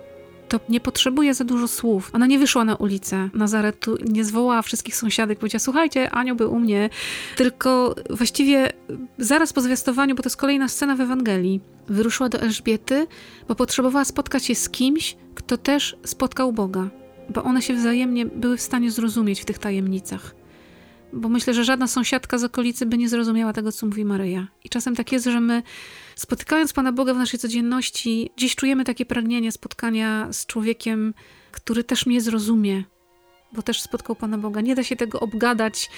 to 0.53 0.59
nie 0.69 0.79
potrzebuje 0.79 1.33
za 1.33 1.43
dużo 1.43 1.67
słów. 1.67 2.11
Ona 2.13 2.25
nie 2.27 2.39
wyszła 2.39 2.65
na 2.65 2.75
ulicę. 2.75 3.29
Nazaretu, 3.33 3.97
nie 4.05 4.23
zwołała 4.23 4.61
wszystkich 4.61 4.95
sąsiadek, 4.95 5.39
powiedziała, 5.39 5.59
słuchajcie, 5.59 6.11
Anioł 6.11 6.35
był 6.35 6.53
u 6.53 6.59
mnie, 6.59 6.89
tylko 7.35 7.95
właściwie 8.09 8.69
zaraz 9.17 9.53
po 9.53 9.61
zwiastowaniu, 9.61 10.15
bo 10.15 10.23
to 10.23 10.27
jest 10.27 10.37
kolejna 10.37 10.67
scena 10.67 10.95
w 10.95 11.01
Ewangelii, 11.01 11.61
wyruszyła 11.87 12.29
do 12.29 12.41
Elżbiety, 12.41 13.07
bo 13.47 13.55
potrzebowała 13.55 14.05
spotkać 14.05 14.45
się 14.45 14.55
z 14.55 14.69
kimś, 14.69 15.17
kto 15.35 15.57
też 15.57 15.97
spotkał 16.05 16.53
Boga, 16.53 16.89
bo 17.29 17.43
one 17.43 17.61
się 17.61 17.73
wzajemnie 17.73 18.25
były 18.25 18.57
w 18.57 18.61
stanie 18.61 18.91
zrozumieć 18.91 19.41
w 19.41 19.45
tych 19.45 19.57
tajemnicach 19.57 20.42
bo 21.13 21.29
myślę, 21.29 21.53
że 21.53 21.63
żadna 21.63 21.87
sąsiadka 21.87 22.37
z 22.37 22.43
okolicy 22.43 22.85
by 22.85 22.97
nie 22.97 23.09
zrozumiała 23.09 23.53
tego, 23.53 23.71
co 23.71 23.85
mówi 23.85 24.05
Maryja. 24.05 24.47
I 24.63 24.69
czasem 24.69 24.95
tak 24.95 25.11
jest, 25.11 25.25
że 25.25 25.39
my 25.39 25.63
spotykając 26.15 26.73
Pana 26.73 26.91
Boga 26.91 27.13
w 27.13 27.17
naszej 27.17 27.39
codzienności, 27.39 28.29
gdzieś 28.37 28.55
czujemy 28.55 28.83
takie 28.83 29.05
pragnienie 29.05 29.51
spotkania 29.51 30.27
z 30.31 30.45
człowiekiem, 30.45 31.13
który 31.51 31.83
też 31.83 32.05
mnie 32.05 32.21
zrozumie, 32.21 32.83
bo 33.53 33.61
też 33.61 33.81
spotkał 33.81 34.15
Pana 34.15 34.37
Boga. 34.37 34.61
Nie 34.61 34.75
da 34.75 34.83
się 34.83 34.95
tego 34.95 35.19
obgadać 35.19 35.89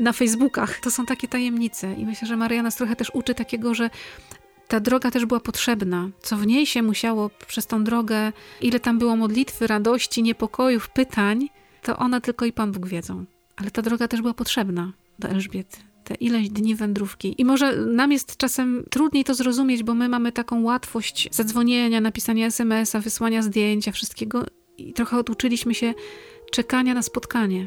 na 0.00 0.12
Facebookach. 0.12 0.80
To 0.80 0.90
są 0.90 1.06
takie 1.06 1.28
tajemnice. 1.28 1.94
I 1.94 2.06
myślę, 2.06 2.28
że 2.28 2.36
Maryja 2.36 2.62
nas 2.62 2.76
trochę 2.76 2.96
też 2.96 3.10
uczy 3.14 3.34
takiego, 3.34 3.74
że 3.74 3.90
ta 4.68 4.80
droga 4.80 5.10
też 5.10 5.26
była 5.26 5.40
potrzebna. 5.40 6.08
Co 6.20 6.36
w 6.36 6.46
niej 6.46 6.66
się 6.66 6.82
musiało 6.82 7.30
przez 7.46 7.66
tą 7.66 7.84
drogę, 7.84 8.32
ile 8.60 8.80
tam 8.80 8.98
było 8.98 9.16
modlitwy, 9.16 9.66
radości, 9.66 10.22
niepokojów, 10.22 10.90
pytań, 10.90 11.48
to 11.82 11.96
ona 11.96 12.20
tylko 12.20 12.44
i 12.44 12.52
Pan 12.52 12.72
Bóg 12.72 12.86
wiedzą. 12.86 13.24
Ale 13.56 13.70
ta 13.70 13.82
droga 13.82 14.08
też 14.08 14.20
była 14.20 14.34
potrzebna 14.34 14.92
do 15.18 15.28
Elżbiety. 15.28 15.76
Te 16.04 16.14
ileś 16.14 16.48
dni 16.48 16.74
wędrówki. 16.74 17.34
I 17.38 17.44
może 17.44 17.76
nam 17.76 18.12
jest 18.12 18.36
czasem 18.36 18.84
trudniej 18.90 19.24
to 19.24 19.34
zrozumieć, 19.34 19.82
bo 19.82 19.94
my 19.94 20.08
mamy 20.08 20.32
taką 20.32 20.62
łatwość 20.62 21.28
zadzwonienia, 21.34 22.00
napisania 22.00 22.46
SMS-a, 22.46 23.00
wysłania 23.00 23.42
zdjęcia, 23.42 23.92
wszystkiego 23.92 24.44
i 24.78 24.92
trochę 24.92 25.16
oduczyliśmy 25.18 25.74
się 25.74 25.94
czekania 26.52 26.94
na 26.94 27.02
spotkanie. 27.02 27.66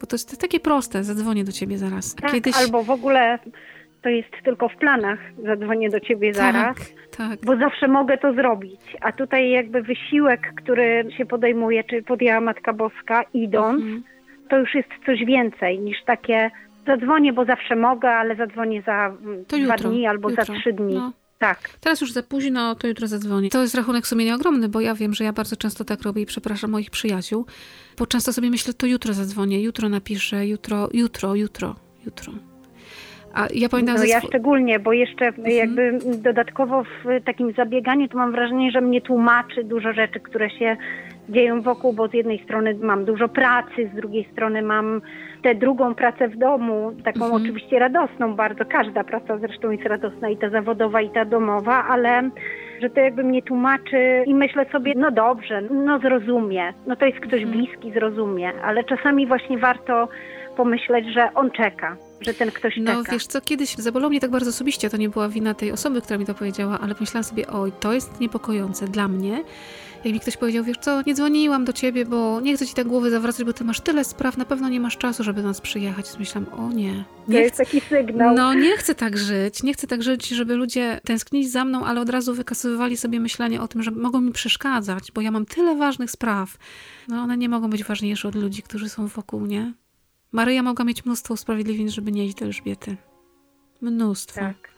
Bo 0.00 0.06
to 0.06 0.14
jest 0.14 0.40
takie 0.40 0.60
proste, 0.60 1.04
zadzwonię 1.04 1.44
do 1.44 1.52
ciebie 1.52 1.78
zaraz. 1.78 2.14
Tak, 2.14 2.32
Kiedyś... 2.32 2.56
albo 2.56 2.82
w 2.82 2.90
ogóle 2.90 3.38
to 4.02 4.08
jest 4.08 4.30
tylko 4.44 4.68
w 4.68 4.76
planach, 4.76 5.18
zadzwonię 5.44 5.90
do 5.90 6.00
ciebie 6.00 6.32
tak, 6.32 6.36
zaraz, 6.36 6.76
tak. 7.16 7.40
bo 7.44 7.56
zawsze 7.56 7.88
mogę 7.88 8.18
to 8.18 8.34
zrobić. 8.34 8.80
A 9.00 9.12
tutaj 9.12 9.50
jakby 9.50 9.82
wysiłek, 9.82 10.52
który 10.56 11.08
się 11.16 11.26
podejmuje, 11.26 11.84
czy 11.84 12.02
podjęła 12.02 12.40
Matka 12.40 12.72
Boska 12.72 13.22
idąc, 13.34 13.82
mhm 13.82 14.02
to 14.50 14.58
już 14.58 14.74
jest 14.74 14.88
coś 15.06 15.24
więcej 15.24 15.78
niż 15.78 16.04
takie 16.04 16.50
zadzwonię, 16.86 17.32
bo 17.32 17.44
zawsze 17.44 17.76
mogę, 17.76 18.10
ale 18.10 18.36
zadzwonię 18.36 18.82
za 18.82 19.12
to 19.48 19.58
dwa 19.58 19.74
jutro, 19.74 19.90
dni 19.90 20.06
albo 20.06 20.30
jutro. 20.30 20.44
za 20.44 20.54
trzy 20.54 20.72
dni. 20.72 20.94
No. 20.94 21.12
Tak. 21.38 21.58
Teraz 21.80 22.00
już 22.00 22.12
za 22.12 22.22
późno, 22.22 22.74
to 22.74 22.86
jutro 22.86 23.06
zadzwonię. 23.06 23.50
To 23.50 23.62
jest 23.62 23.74
rachunek 23.74 24.06
sumienia 24.06 24.34
ogromny, 24.34 24.68
bo 24.68 24.80
ja 24.80 24.94
wiem, 24.94 25.14
że 25.14 25.24
ja 25.24 25.32
bardzo 25.32 25.56
często 25.56 25.84
tak 25.84 26.02
robię 26.02 26.22
i 26.22 26.26
przepraszam 26.26 26.70
moich 26.70 26.90
przyjaciół, 26.90 27.46
bo 27.98 28.06
często 28.06 28.32
sobie 28.32 28.50
myślę, 28.50 28.74
to 28.74 28.86
jutro 28.86 29.14
zadzwonię, 29.14 29.62
jutro 29.62 29.88
napiszę, 29.88 30.46
jutro, 30.46 30.88
jutro, 30.92 31.34
jutro, 31.34 31.74
jutro. 32.06 32.32
A 33.34 33.46
ja 33.54 33.68
pamiętam... 33.68 33.96
No 33.96 34.04
ja 34.04 34.20
szczególnie, 34.20 34.78
bo 34.78 34.92
jeszcze 34.92 35.26
mhm. 35.26 35.50
jakby 35.50 35.98
dodatkowo 36.18 36.84
w 36.84 37.24
takim 37.24 37.52
zabieganiu 37.52 38.08
to 38.08 38.18
mam 38.18 38.32
wrażenie, 38.32 38.70
że 38.70 38.80
mnie 38.80 39.00
tłumaczy 39.00 39.64
dużo 39.64 39.92
rzeczy, 39.92 40.20
które 40.20 40.50
się 40.50 40.76
dzieją 41.30 41.62
wokół, 41.62 41.92
bo 41.92 42.08
z 42.08 42.14
jednej 42.14 42.44
strony 42.44 42.74
mam 42.82 43.04
dużo 43.04 43.28
pracy, 43.28 43.90
z 43.92 43.96
drugiej 43.96 44.28
strony 44.32 44.62
mam 44.62 45.02
tę 45.42 45.54
drugą 45.54 45.94
pracę 45.94 46.28
w 46.28 46.36
domu, 46.36 46.92
taką 47.04 47.24
mhm. 47.24 47.42
oczywiście 47.42 47.78
radosną 47.78 48.34
bardzo, 48.34 48.64
każda 48.64 49.04
praca 49.04 49.38
zresztą 49.38 49.70
jest 49.70 49.84
radosna 49.84 50.28
i 50.28 50.36
ta 50.36 50.50
zawodowa 50.50 51.00
i 51.00 51.10
ta 51.10 51.24
domowa, 51.24 51.84
ale 51.88 52.30
że 52.80 52.90
to 52.90 53.00
jakby 53.00 53.24
mnie 53.24 53.42
tłumaczy 53.42 54.24
i 54.26 54.34
myślę 54.34 54.66
sobie, 54.72 54.92
no 54.96 55.10
dobrze, 55.10 55.62
no 55.62 55.98
zrozumie, 55.98 56.72
no 56.86 56.96
to 56.96 57.06
jest 57.06 57.20
ktoś 57.20 57.42
mhm. 57.42 57.50
bliski, 57.50 57.92
zrozumie, 57.92 58.52
ale 58.64 58.84
czasami 58.84 59.26
właśnie 59.26 59.58
warto 59.58 60.08
pomyśleć, 60.56 61.06
że 61.06 61.34
on 61.34 61.50
czeka, 61.50 61.96
że 62.20 62.34
ten 62.34 62.50
ktoś 62.50 62.76
no, 62.76 62.86
czeka. 62.86 62.98
No 62.98 63.12
wiesz 63.12 63.26
co, 63.26 63.40
kiedyś 63.40 63.74
zabolało 63.74 64.10
mnie 64.10 64.20
tak 64.20 64.30
bardzo 64.30 64.50
osobiście, 64.50 64.90
to 64.90 64.96
nie 64.96 65.08
była 65.08 65.28
wina 65.28 65.54
tej 65.54 65.72
osoby, 65.72 66.02
która 66.02 66.18
mi 66.18 66.26
to 66.26 66.34
powiedziała, 66.34 66.80
ale 66.80 66.94
pomyślałam 66.94 67.24
sobie, 67.24 67.46
oj, 67.46 67.72
to 67.80 67.92
jest 67.92 68.20
niepokojące 68.20 68.88
dla 68.88 69.08
mnie, 69.08 69.44
jak 70.04 70.14
mi 70.14 70.20
ktoś 70.20 70.36
powiedział, 70.36 70.64
wiesz 70.64 70.76
co, 70.78 71.02
nie 71.06 71.14
dzwoniłam 71.14 71.64
do 71.64 71.72
ciebie, 71.72 72.04
bo 72.04 72.40
nie 72.40 72.56
chcę 72.56 72.66
ci 72.66 72.74
tak 72.74 72.86
głowy 72.86 73.10
zawracać, 73.10 73.46
bo 73.46 73.52
ty 73.52 73.64
masz 73.64 73.80
tyle 73.80 74.04
spraw, 74.04 74.36
na 74.36 74.44
pewno 74.44 74.68
nie 74.68 74.80
masz 74.80 74.96
czasu, 74.96 75.24
żeby 75.24 75.42
do 75.42 75.48
nas 75.48 75.60
przyjechać. 75.60 76.06
Myślałam, 76.18 76.52
o 76.52 76.72
nie. 76.72 77.04
nie 77.28 77.38
to 77.38 77.42
jest 77.42 77.56
taki 77.56 77.80
sygnał. 77.80 78.34
No, 78.34 78.54
nie 78.54 78.76
chcę 78.76 78.94
tak 78.94 79.18
żyć. 79.18 79.62
Nie 79.62 79.72
chcę 79.72 79.86
tak 79.86 80.02
żyć, 80.02 80.28
żeby 80.28 80.56
ludzie 80.56 81.00
tęsknili 81.04 81.48
za 81.48 81.64
mną, 81.64 81.84
ale 81.84 82.00
od 82.00 82.08
razu 82.08 82.34
wykasowywali 82.34 82.96
sobie 82.96 83.20
myślenie 83.20 83.60
o 83.60 83.68
tym, 83.68 83.82
że 83.82 83.90
mogą 83.90 84.20
mi 84.20 84.32
przeszkadzać, 84.32 85.12
bo 85.12 85.20
ja 85.20 85.30
mam 85.30 85.46
tyle 85.46 85.76
ważnych 85.76 86.10
spraw. 86.10 86.56
No, 87.08 87.16
one 87.22 87.36
nie 87.36 87.48
mogą 87.48 87.70
być 87.70 87.84
ważniejsze 87.84 88.28
od 88.28 88.34
ludzi, 88.34 88.62
którzy 88.62 88.88
są 88.88 89.06
wokół, 89.06 89.46
nie? 89.46 89.72
Maryja 90.32 90.62
mogła 90.62 90.84
mieć 90.84 91.04
mnóstwo 91.04 91.34
usprawiedliwień, 91.34 91.88
żeby 91.88 92.12
nie 92.12 92.26
iść 92.26 92.34
do 92.36 92.44
Elżbiety. 92.44 92.96
Mnóstwo. 93.80 94.40
Tak. 94.40 94.70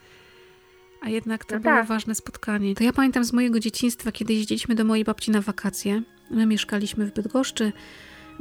A 1.00 1.08
jednak 1.08 1.44
to 1.44 1.54
No 1.54 1.60
było 1.60 1.74
tak. 1.74 1.86
ważne 1.86 2.14
spotkanie. 2.14 2.74
To 2.74 2.84
ja 2.84 2.92
pamiętam 2.92 3.24
z 3.24 3.32
mojego 3.32 3.60
dzieciństwa, 3.60 4.12
kiedy 4.12 4.32
jeździliśmy 4.34 4.74
do 4.74 4.84
mojej 4.84 5.04
babci 5.04 5.30
na 5.30 5.40
wakacje. 5.40 6.02
My 6.30 6.46
mieszkaliśmy 6.46 7.06
w 7.06 7.12
Bydgoszczy. 7.14 7.72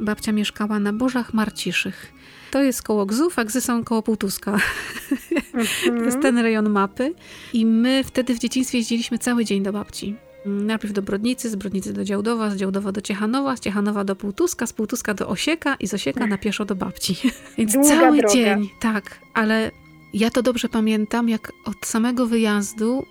Babcia 0.00 0.32
mieszkała 0.32 0.78
na 0.78 0.92
Bożach 0.92 1.34
Marciszych. 1.34 2.12
To 2.50 2.62
jest 2.62 2.82
koło 2.82 3.06
Gzów, 3.06 3.38
a 3.38 3.44
Gzy 3.44 3.60
są 3.60 3.84
koło 3.84 4.02
Półtuska. 4.02 4.56
To 5.86 5.92
jest 6.04 6.20
ten 6.20 6.38
rejon 6.38 6.70
mapy. 6.70 7.14
I 7.52 7.66
my 7.66 8.04
wtedy 8.04 8.34
w 8.34 8.38
dzieciństwie 8.38 8.78
jeździliśmy 8.78 9.18
cały 9.18 9.44
dzień 9.44 9.62
do 9.62 9.72
babci. 9.72 10.16
Najpierw 10.46 10.92
do 10.92 11.02
Brodnicy, 11.02 11.50
z 11.50 11.56
Brodnicy 11.56 11.92
do 11.92 12.04
Działdowa, 12.04 12.50
z 12.50 12.56
Działdowa 12.56 12.92
do 12.92 13.00
Ciechanowa, 13.00 13.56
z 13.56 13.60
Ciechanowa 13.60 14.04
do 14.04 14.16
Półtuska, 14.16 14.66
z 14.66 14.72
Półtuska 14.72 15.14
do 15.14 15.28
Osieka 15.28 15.74
i 15.74 15.86
z 15.86 15.94
Osieka 15.94 16.26
na 16.26 16.38
pieszo 16.38 16.64
do 16.64 16.74
babci. 16.74 17.16
Więc 17.58 17.72
Długa 17.72 17.88
cały 17.88 18.18
droga. 18.18 18.34
dzień, 18.34 18.70
tak. 18.80 19.18
Ale 19.34 19.70
ja 20.14 20.30
to 20.30 20.42
dobrze 20.42 20.68
pamiętam, 20.68 21.28
jak 21.28 21.52
od 21.64 21.86
samego 21.86 22.26
wyjazdu 22.26 23.06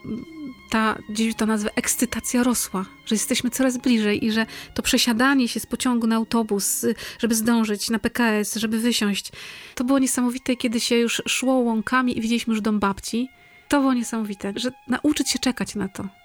ta, 0.70 0.98
gdzieś 1.10 1.36
to 1.36 1.46
nazwę, 1.46 1.70
ekscytacja 1.76 2.44
rosła, 2.44 2.86
że 3.06 3.16
jesteśmy 3.16 3.50
coraz 3.50 3.78
bliżej 3.78 4.26
i 4.26 4.32
że 4.32 4.46
to 4.74 4.82
przesiadanie 4.82 5.48
się 5.48 5.60
z 5.60 5.66
pociągu 5.66 6.08
na 6.08 6.16
autobus, 6.16 6.86
żeby 7.20 7.36
zdążyć 7.36 7.90
na 7.90 8.00
PKS, 8.00 8.56
żeby 8.56 8.80
wysiąść, 8.80 9.32
to 9.76 9.84
było 9.84 10.00
niesamowite, 10.00 10.56
kiedy 10.56 10.80
się 10.80 10.96
już 10.96 11.22
szło 11.28 11.54
łąkami 11.54 12.18
i 12.18 12.22
widzieliśmy 12.22 12.52
już 12.52 12.62
dom 12.62 12.80
babci. 12.80 13.30
To 13.68 13.80
było 13.80 13.94
niesamowite, 13.94 14.54
że 14.56 14.72
nauczyć 14.88 15.30
się 15.30 15.40
czekać 15.40 15.76
na 15.76 15.88
to. 15.88 16.21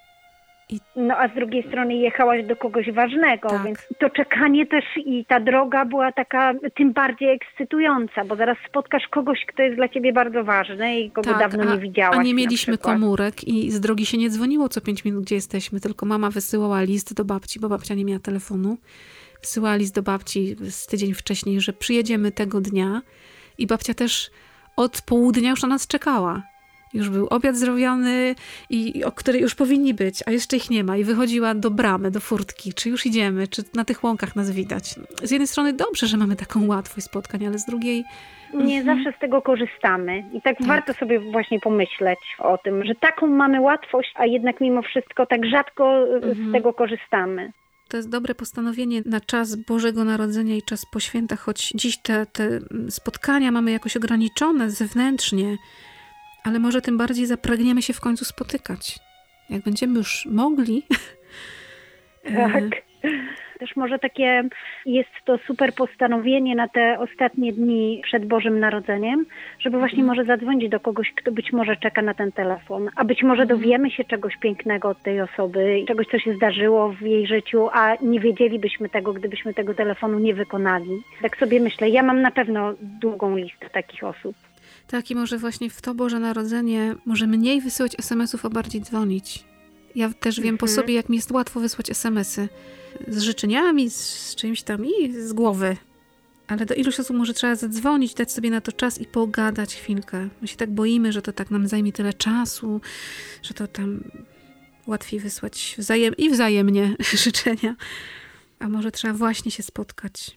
No 0.96 1.16
a 1.16 1.28
z 1.28 1.34
drugiej 1.34 1.68
strony 1.68 1.94
jechałaś 1.94 2.46
do 2.46 2.56
kogoś 2.56 2.92
ważnego, 2.92 3.48
Tak. 3.48 3.64
więc 3.64 3.78
to 3.98 4.10
czekanie 4.10 4.66
też 4.66 4.84
i 4.96 5.24
ta 5.24 5.40
droga 5.40 5.84
była 5.84 6.12
taka 6.12 6.54
tym 6.74 6.92
bardziej 6.92 7.28
ekscytująca, 7.28 8.24
bo 8.24 8.36
zaraz 8.36 8.58
spotkasz 8.68 9.08
kogoś, 9.10 9.38
kto 9.48 9.62
jest 9.62 9.76
dla 9.76 9.88
ciebie 9.88 10.12
bardzo 10.12 10.44
ważny 10.44 11.00
i 11.00 11.10
kogo 11.10 11.34
dawno 11.34 11.58
Tak, 11.58 11.68
a, 11.68 11.74
nie 11.74 11.80
widziałaś. 11.80 12.18
A 12.18 12.22
nie 12.22 12.34
mieliśmy 12.34 12.78
komórek 12.78 13.44
i 13.48 13.70
z 13.70 13.80
drogi 13.80 14.06
się 14.06 14.18
nie 14.18 14.30
dzwoniło 14.30 14.68
co 14.68 14.80
pięć 14.80 15.04
minut, 15.04 15.24
gdzie 15.24 15.34
jesteśmy, 15.34 15.80
tylko 15.80 16.06
mama 16.06 16.30
wysyłała 16.30 16.82
list 16.82 17.14
do 17.14 17.24
babci, 17.24 17.60
bo 17.60 17.68
babcia 17.68 17.94
nie 17.94 18.04
miała 18.04 18.20
telefonu. 18.20 18.78
Wysyłała 19.40 19.76
list 19.76 19.94
do 19.94 20.02
babci 20.02 20.56
z 20.70 20.86
tydzień 20.86 21.14
wcześniej, 21.14 21.60
że 21.60 21.72
przyjedziemy 21.72 22.32
tego 22.32 22.60
dnia 22.60 23.02
i 23.58 23.66
babcia 23.66 23.94
też 23.94 24.30
od 24.76 25.02
południa 25.02 25.50
już 25.50 25.62
na 25.62 25.68
nas 25.68 25.86
czekała. 25.86 26.42
Już 26.96 27.10
był 27.10 27.26
obiad 27.26 27.56
zrobiony, 27.56 28.34
i, 28.70 29.04
o 29.04 29.12
której 29.12 29.42
już 29.42 29.54
powinni 29.54 29.94
być, 29.94 30.22
a 30.26 30.30
jeszcze 30.30 30.56
ich 30.56 30.70
nie 30.70 30.84
ma. 30.84 30.96
I 30.96 31.04
wychodziła 31.04 31.54
do 31.54 31.70
bramy, 31.70 32.10
do 32.10 32.20
furtki, 32.20 32.72
czy 32.74 32.88
już 32.88 33.06
idziemy, 33.06 33.48
czy 33.48 33.62
na 33.74 33.84
tych 33.84 34.04
łąkach 34.04 34.36
nas 34.36 34.50
widać. 34.50 34.94
Z 35.22 35.30
jednej 35.30 35.46
strony 35.46 35.72
dobrze, 35.72 36.06
że 36.06 36.16
mamy 36.16 36.36
taką 36.36 36.66
łatwość 36.66 37.06
spotkań, 37.06 37.46
ale 37.46 37.58
z 37.58 37.66
drugiej 37.66 38.04
Nie 38.54 38.78
Mhm. 38.78 38.96
zawsze 38.96 39.18
z 39.18 39.20
tego 39.20 39.42
korzystamy. 39.42 40.24
I 40.32 40.42
tak, 40.42 40.56
warto 40.66 40.94
sobie 40.94 41.20
właśnie 41.20 41.60
pomyśleć 41.60 42.18
o 42.38 42.58
tym, 42.58 42.84
że 42.84 42.94
taką 42.94 43.26
mamy 43.26 43.60
łatwość, 43.60 44.12
a 44.14 44.26
jednak 44.26 44.60
mimo 44.60 44.82
wszystko 44.82 45.26
tak 45.26 45.46
rzadko 45.46 46.02
y, 46.06 46.14
Mhm. 46.16 46.48
z 46.48 46.52
tego 46.52 46.72
korzystamy. 46.72 47.52
To 47.88 47.96
jest 47.96 48.10
dobre 48.10 48.34
postanowienie 48.34 49.02
na 49.06 49.20
czas 49.20 49.56
Bożego 49.56 50.04
Narodzenia 50.04 50.56
i 50.56 50.62
czas 50.62 50.86
po 50.92 51.00
świętach, 51.00 51.40
choć 51.40 51.72
dziś 51.74 51.98
te, 51.98 52.26
te 52.26 52.48
spotkania 52.90 53.50
mamy 53.52 53.70
jakoś 53.70 53.96
ograniczone 53.96 54.70
zewnętrznie, 54.70 55.56
ale 56.46 56.58
może 56.58 56.80
tym 56.82 56.98
bardziej 56.98 57.26
zapragniemy 57.26 57.82
się 57.82 57.92
w 57.92 58.00
końcu 58.00 58.24
spotykać. 58.24 58.98
Jak 59.50 59.62
będziemy 59.62 59.98
już 59.98 60.26
mogli. 60.26 60.82
Tak. 62.36 62.64
Też 63.58 63.76
może 63.76 63.98
takie 63.98 64.42
jest 64.86 65.10
to 65.24 65.38
super 65.46 65.74
postanowienie 65.74 66.54
na 66.54 66.68
te 66.68 66.98
ostatnie 66.98 67.52
dni 67.52 68.00
przed 68.04 68.26
Bożym 68.26 68.60
Narodzeniem, 68.60 69.26
żeby 69.60 69.78
właśnie 69.78 69.98
Mhm. 69.98 70.06
może 70.16 70.24
zadzwonić 70.24 70.70
do 70.70 70.80
kogoś, 70.80 71.12
kto 71.16 71.32
być 71.32 71.52
może 71.52 71.76
czeka 71.76 72.02
na 72.02 72.14
ten 72.14 72.32
telefon, 72.32 72.90
a 72.96 73.04
być 73.04 73.22
może 73.22 73.42
Mhm. 73.42 73.60
dowiemy 73.60 73.90
się 73.90 74.04
czegoś 74.04 74.36
pięknego 74.36 74.88
od 74.88 75.02
tej 75.02 75.20
osoby, 75.20 75.84
czegoś, 75.88 76.06
co 76.06 76.18
się 76.18 76.34
zdarzyło 76.34 76.92
w 76.92 77.00
jej 77.00 77.26
życiu, 77.26 77.68
a 77.72 77.96
nie 78.02 78.20
wiedzielibyśmy 78.20 78.88
tego, 78.88 79.12
gdybyśmy 79.12 79.54
tego 79.54 79.74
telefonu 79.74 80.18
nie 80.18 80.34
wykonali. 80.34 81.02
Tak 81.22 81.36
sobie 81.36 81.60
myślę, 81.60 81.88
ja 81.90 82.02
mam 82.02 82.22
na 82.22 82.30
pewno 82.30 82.74
długą 82.80 83.36
listę 83.36 83.70
takich 83.70 84.04
osób. 84.04 84.36
Tak, 84.86 85.10
i 85.10 85.14
może 85.14 85.38
właśnie 85.38 85.70
w 85.70 85.82
to 85.82 85.94
Boże 85.94 86.20
Narodzenie 86.20 86.94
może 87.06 87.26
mniej 87.26 87.60
wysyłać 87.60 87.92
SMS-ów, 87.98 88.46
a 88.46 88.50
bardziej 88.50 88.80
dzwonić. 88.82 89.44
Ja 89.94 90.12
też 90.12 90.40
wiem 90.40 90.58
po 90.58 90.66
Mhm. 90.66 90.76
sobie, 90.82 90.94
jak 90.94 91.08
mi 91.08 91.16
jest 91.16 91.30
łatwo 91.30 91.60
wysłać 91.60 91.90
SMS-y 91.90 92.48
z 93.08 93.18
życzeniami, 93.22 93.90
z 93.90 94.34
czymś 94.34 94.62
tam 94.62 94.84
i 94.86 95.12
z 95.12 95.32
głowy. 95.32 95.76
Ale 96.46 96.66
do 96.66 96.74
iluś 96.74 97.00
osób 97.00 97.16
może 97.16 97.34
trzeba 97.34 97.54
zadzwonić, 97.54 98.14
dać 98.14 98.32
sobie 98.32 98.50
na 98.50 98.60
to 98.60 98.72
czas 98.72 99.00
i 99.00 99.06
pogadać 99.06 99.74
chwilkę. 99.74 100.28
My 100.42 100.48
się 100.48 100.56
tak 100.56 100.70
boimy, 100.70 101.12
że 101.12 101.22
to 101.22 101.32
tak 101.32 101.50
nam 101.50 101.68
zajmie 101.68 101.92
tyle 101.92 102.14
czasu, 102.14 102.80
że 103.42 103.54
to 103.54 103.66
tam 103.66 104.04
łatwiej 104.86 105.20
wysłać 105.20 105.74
wzajem 105.78 106.16
i 106.16 106.30
wzajemnie 106.30 106.96
życzenia. 107.24 107.76
A 108.58 108.68
może 108.68 108.90
trzeba 108.92 109.14
właśnie 109.14 109.50
się 109.50 109.62
spotkać. 109.62 110.36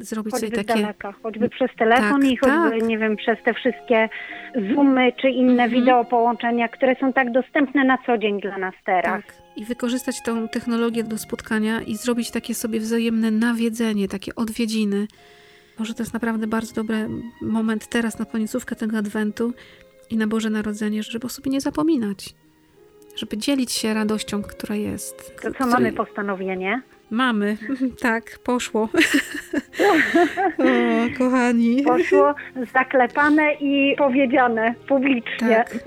Zrobić 0.00 0.32
Choćby 0.32 0.46
sobie 0.46 0.64
takie 0.64 0.80
daleka, 0.80 1.12
choćby 1.22 1.48
przez 1.48 1.70
telefon 1.78 2.20
Tak, 2.20 2.30
i 2.30 2.36
choćby, 2.36 2.78
tak. 2.80 2.88
nie 2.88 2.98
wiem, 2.98 3.16
przez 3.16 3.38
te 3.44 3.54
wszystkie 3.54 4.08
Zoomy 4.74 5.12
czy 5.20 5.28
inne 5.28 5.62
Mhm. 5.64 5.70
wideo 5.70 6.04
połączenia, 6.04 6.68
które 6.68 6.96
są 7.00 7.12
tak 7.12 7.32
dostępne 7.32 7.84
na 7.84 7.98
co 8.06 8.18
dzień 8.18 8.40
dla 8.40 8.58
nas 8.58 8.74
teraz. 8.86 9.04
Tak. 9.26 9.34
I 9.56 9.64
wykorzystać 9.64 10.22
tą 10.22 10.48
technologię 10.48 11.04
do 11.04 11.18
spotkania 11.18 11.80
i 11.82 11.96
zrobić 11.96 12.30
takie 12.30 12.54
sobie 12.54 12.80
wzajemne 12.80 13.30
nawiedzenie, 13.30 14.08
takie 14.08 14.34
odwiedziny. 14.34 15.06
Może 15.78 15.94
to 15.94 16.02
jest 16.02 16.14
naprawdę 16.14 16.46
bardzo 16.46 16.74
dobry 16.74 17.08
moment 17.42 17.86
teraz 17.88 18.18
na 18.18 18.24
końcówkę 18.24 18.76
tego 18.76 18.98
adwentu 18.98 19.52
i 20.10 20.16
na 20.16 20.26
Boże 20.26 20.50
Narodzenie, 20.50 21.02
żeby 21.02 21.26
o 21.26 21.28
sobie 21.30 21.50
nie 21.50 21.60
zapominać. 21.60 22.34
Żeby 23.16 23.36
dzielić 23.38 23.72
się 23.72 23.94
radością, 23.94 24.42
która 24.42 24.74
jest. 24.74 25.36
To 25.36 25.42
co 25.42 25.50
której- 25.54 25.72
mamy 25.72 25.92
postanowienie? 25.92 26.82
Mamy, 27.10 27.56
tak, 28.00 28.38
poszło. 28.38 28.82
o, 30.58 31.18
kochani. 31.18 31.82
Poszło 31.82 32.34
zaklepane 32.72 33.54
i 33.54 33.94
powiedziane 33.98 34.74
publicznie. 34.88 35.48
Tak. 35.48 35.78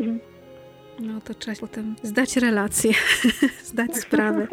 No 0.99 1.21
to 1.21 1.33
trzeba 1.33 1.57
potem 1.59 1.95
zdać 2.03 2.38
relację, 2.38 2.91
zdać 3.71 3.97
sprawę 3.97 4.47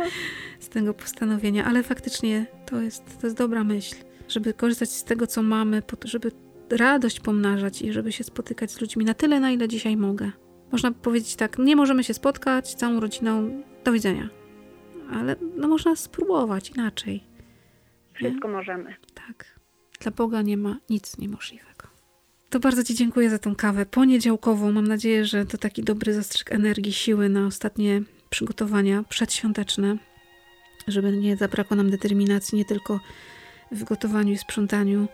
z 0.59 0.68
tego 0.68 0.94
postanowienia, 0.94 1.64
ale 1.64 1.83
faktycznie 1.83 2.46
to 2.66 2.80
jest, 2.80 3.20
to 3.20 3.26
jest 3.26 3.37
dobra 3.37 3.64
myśl, 3.64 3.96
żeby 4.28 4.54
korzystać 4.54 4.90
z 4.90 5.04
tego, 5.04 5.26
co 5.26 5.42
mamy, 5.42 5.83
żeby 6.04 6.33
radość 6.70 7.20
pomnażać 7.20 7.83
i 7.83 7.92
żeby 7.92 8.12
się 8.12 8.24
spotykać 8.24 8.70
z 8.70 8.80
ludźmi 8.80 9.04
na 9.04 9.14
tyle, 9.14 9.40
na 9.40 9.50
ile 9.50 9.68
dzisiaj 9.68 9.96
mogę. 9.96 10.30
Można 10.72 10.92
powiedzieć 10.92 11.37
tak, 11.37 11.59
nie 11.59 11.76
możemy 11.76 12.04
się 12.04 12.14
spotkać 12.14 12.74
całą 12.74 13.00
rodziną, 13.00 13.62
do 13.85 13.92
widzenia. 13.92 14.39
Ale 15.12 15.37
no 15.57 15.68
można 15.68 15.96
spróbować 15.96 16.70
inaczej. 16.70 17.25
Wszystko 18.14 18.49
możemy. 18.49 18.94
Tak. 19.14 19.61
Dla 20.01 20.11
Boga 20.11 20.42
nie 20.42 20.57
ma 20.57 20.77
nic 20.90 21.18
niemożliwego. 21.18 21.88
To 22.51 22.61
bardzo 22.61 22.85
Ci 22.85 22.94
dziękuję 22.94 23.31
za 23.31 23.38
tą 23.38 23.55
kawę 23.55 23.87
poniedziałkową. 23.87 24.73
Mam 24.73 24.87
nadzieję, 24.87 25.25
że 25.25 25.46
to 25.46 25.59
taki 25.59 25.83
dobry 25.83 26.14
zastrzyk 26.14 26.53
energii, 26.53 26.92
siły 26.92 27.29
na 27.29 27.46
ostatnie 27.46 28.03
przygotowania 28.31 29.03
przedświąteczne, 29.09 29.96
żeby 30.88 31.16
nie 31.16 31.37
zabrakło 31.37 31.77
nam 31.77 31.90
determinacji 31.90 32.59
nie 32.59 32.64
tylko 32.64 33.01
w 33.73 33.85
gotowaniu 33.85 34.33
i 34.33 34.38
sprzątaniu, 34.38 35.09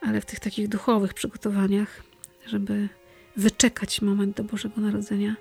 ale 0.00 0.20
w 0.20 0.26
tych 0.26 0.40
takich 0.40 0.68
duchowych 0.68 1.14
przygotowaniach, 1.14 2.02
żeby 2.46 2.88
wyczekać 3.36 4.02
moment 4.02 4.36
do 4.36 4.44
Bożego 4.44 4.80
Narodzenia. 4.80 5.36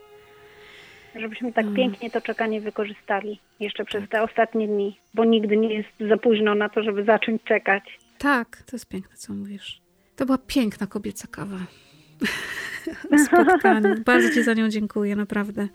Żebyśmy 1.16 1.54
tak 1.54 1.64
Mm. 1.66 1.76
pięknie 1.76 2.10
to 2.12 2.22
czekanie 2.22 2.62
wykorzystali 2.62 3.40
jeszcze 3.60 3.86
przez 3.86 4.02
Tak. 4.02 4.10
te 4.12 4.24
ostatnie 4.24 4.68
dni, 4.68 5.00
bo 5.14 5.26
nigdy 5.26 5.58
nie 5.58 5.74
jest 5.74 5.90
za 6.10 6.18
późno 6.18 6.56
na 6.56 6.70
to, 6.70 6.84
żeby 6.84 7.04
zacząć 7.04 7.44
czekać. 7.44 7.84
Tak, 8.18 8.64
to 8.66 8.76
jest 8.76 8.88
piękne, 8.88 9.16
co 9.16 9.34
mówisz. 9.34 9.82
To 10.16 10.26
była 10.26 10.38
piękna 10.38 10.88
kobieca 10.88 11.28
kawa. 11.32 11.58
Na 13.12 13.18
spotkaniu. 13.26 13.96
Bardzo 14.06 14.30
Ci 14.34 14.44
za 14.44 14.54
nią 14.54 14.70
dziękuję, 14.70 15.16
naprawdę. 15.16 15.68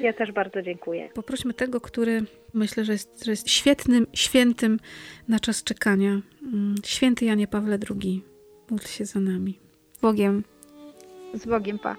Ja 0.00 0.12
też 0.12 0.32
bardzo 0.32 0.62
dziękuję. 0.62 1.08
Poprośmy 1.14 1.54
tego, 1.54 1.80
który 1.80 2.22
myślę, 2.54 2.84
że 2.84 2.92
jest, 2.92 3.24
że 3.24 3.30
jest 3.32 3.50
świetnym, 3.50 4.06
świętym 4.12 4.78
na 5.28 5.40
czas 5.40 5.64
czekania. 5.64 6.20
Mm, 6.42 6.74
Święty 6.84 7.24
Janie 7.24 7.46
Pawle 7.46 7.78
II. 7.90 8.24
Módl 8.70 8.86
się 8.86 9.04
za 9.04 9.20
nami. 9.20 9.58
Bogiem. 10.02 10.44
Z 11.34 11.46
Bogiem, 11.46 11.78
pa. 11.78 11.96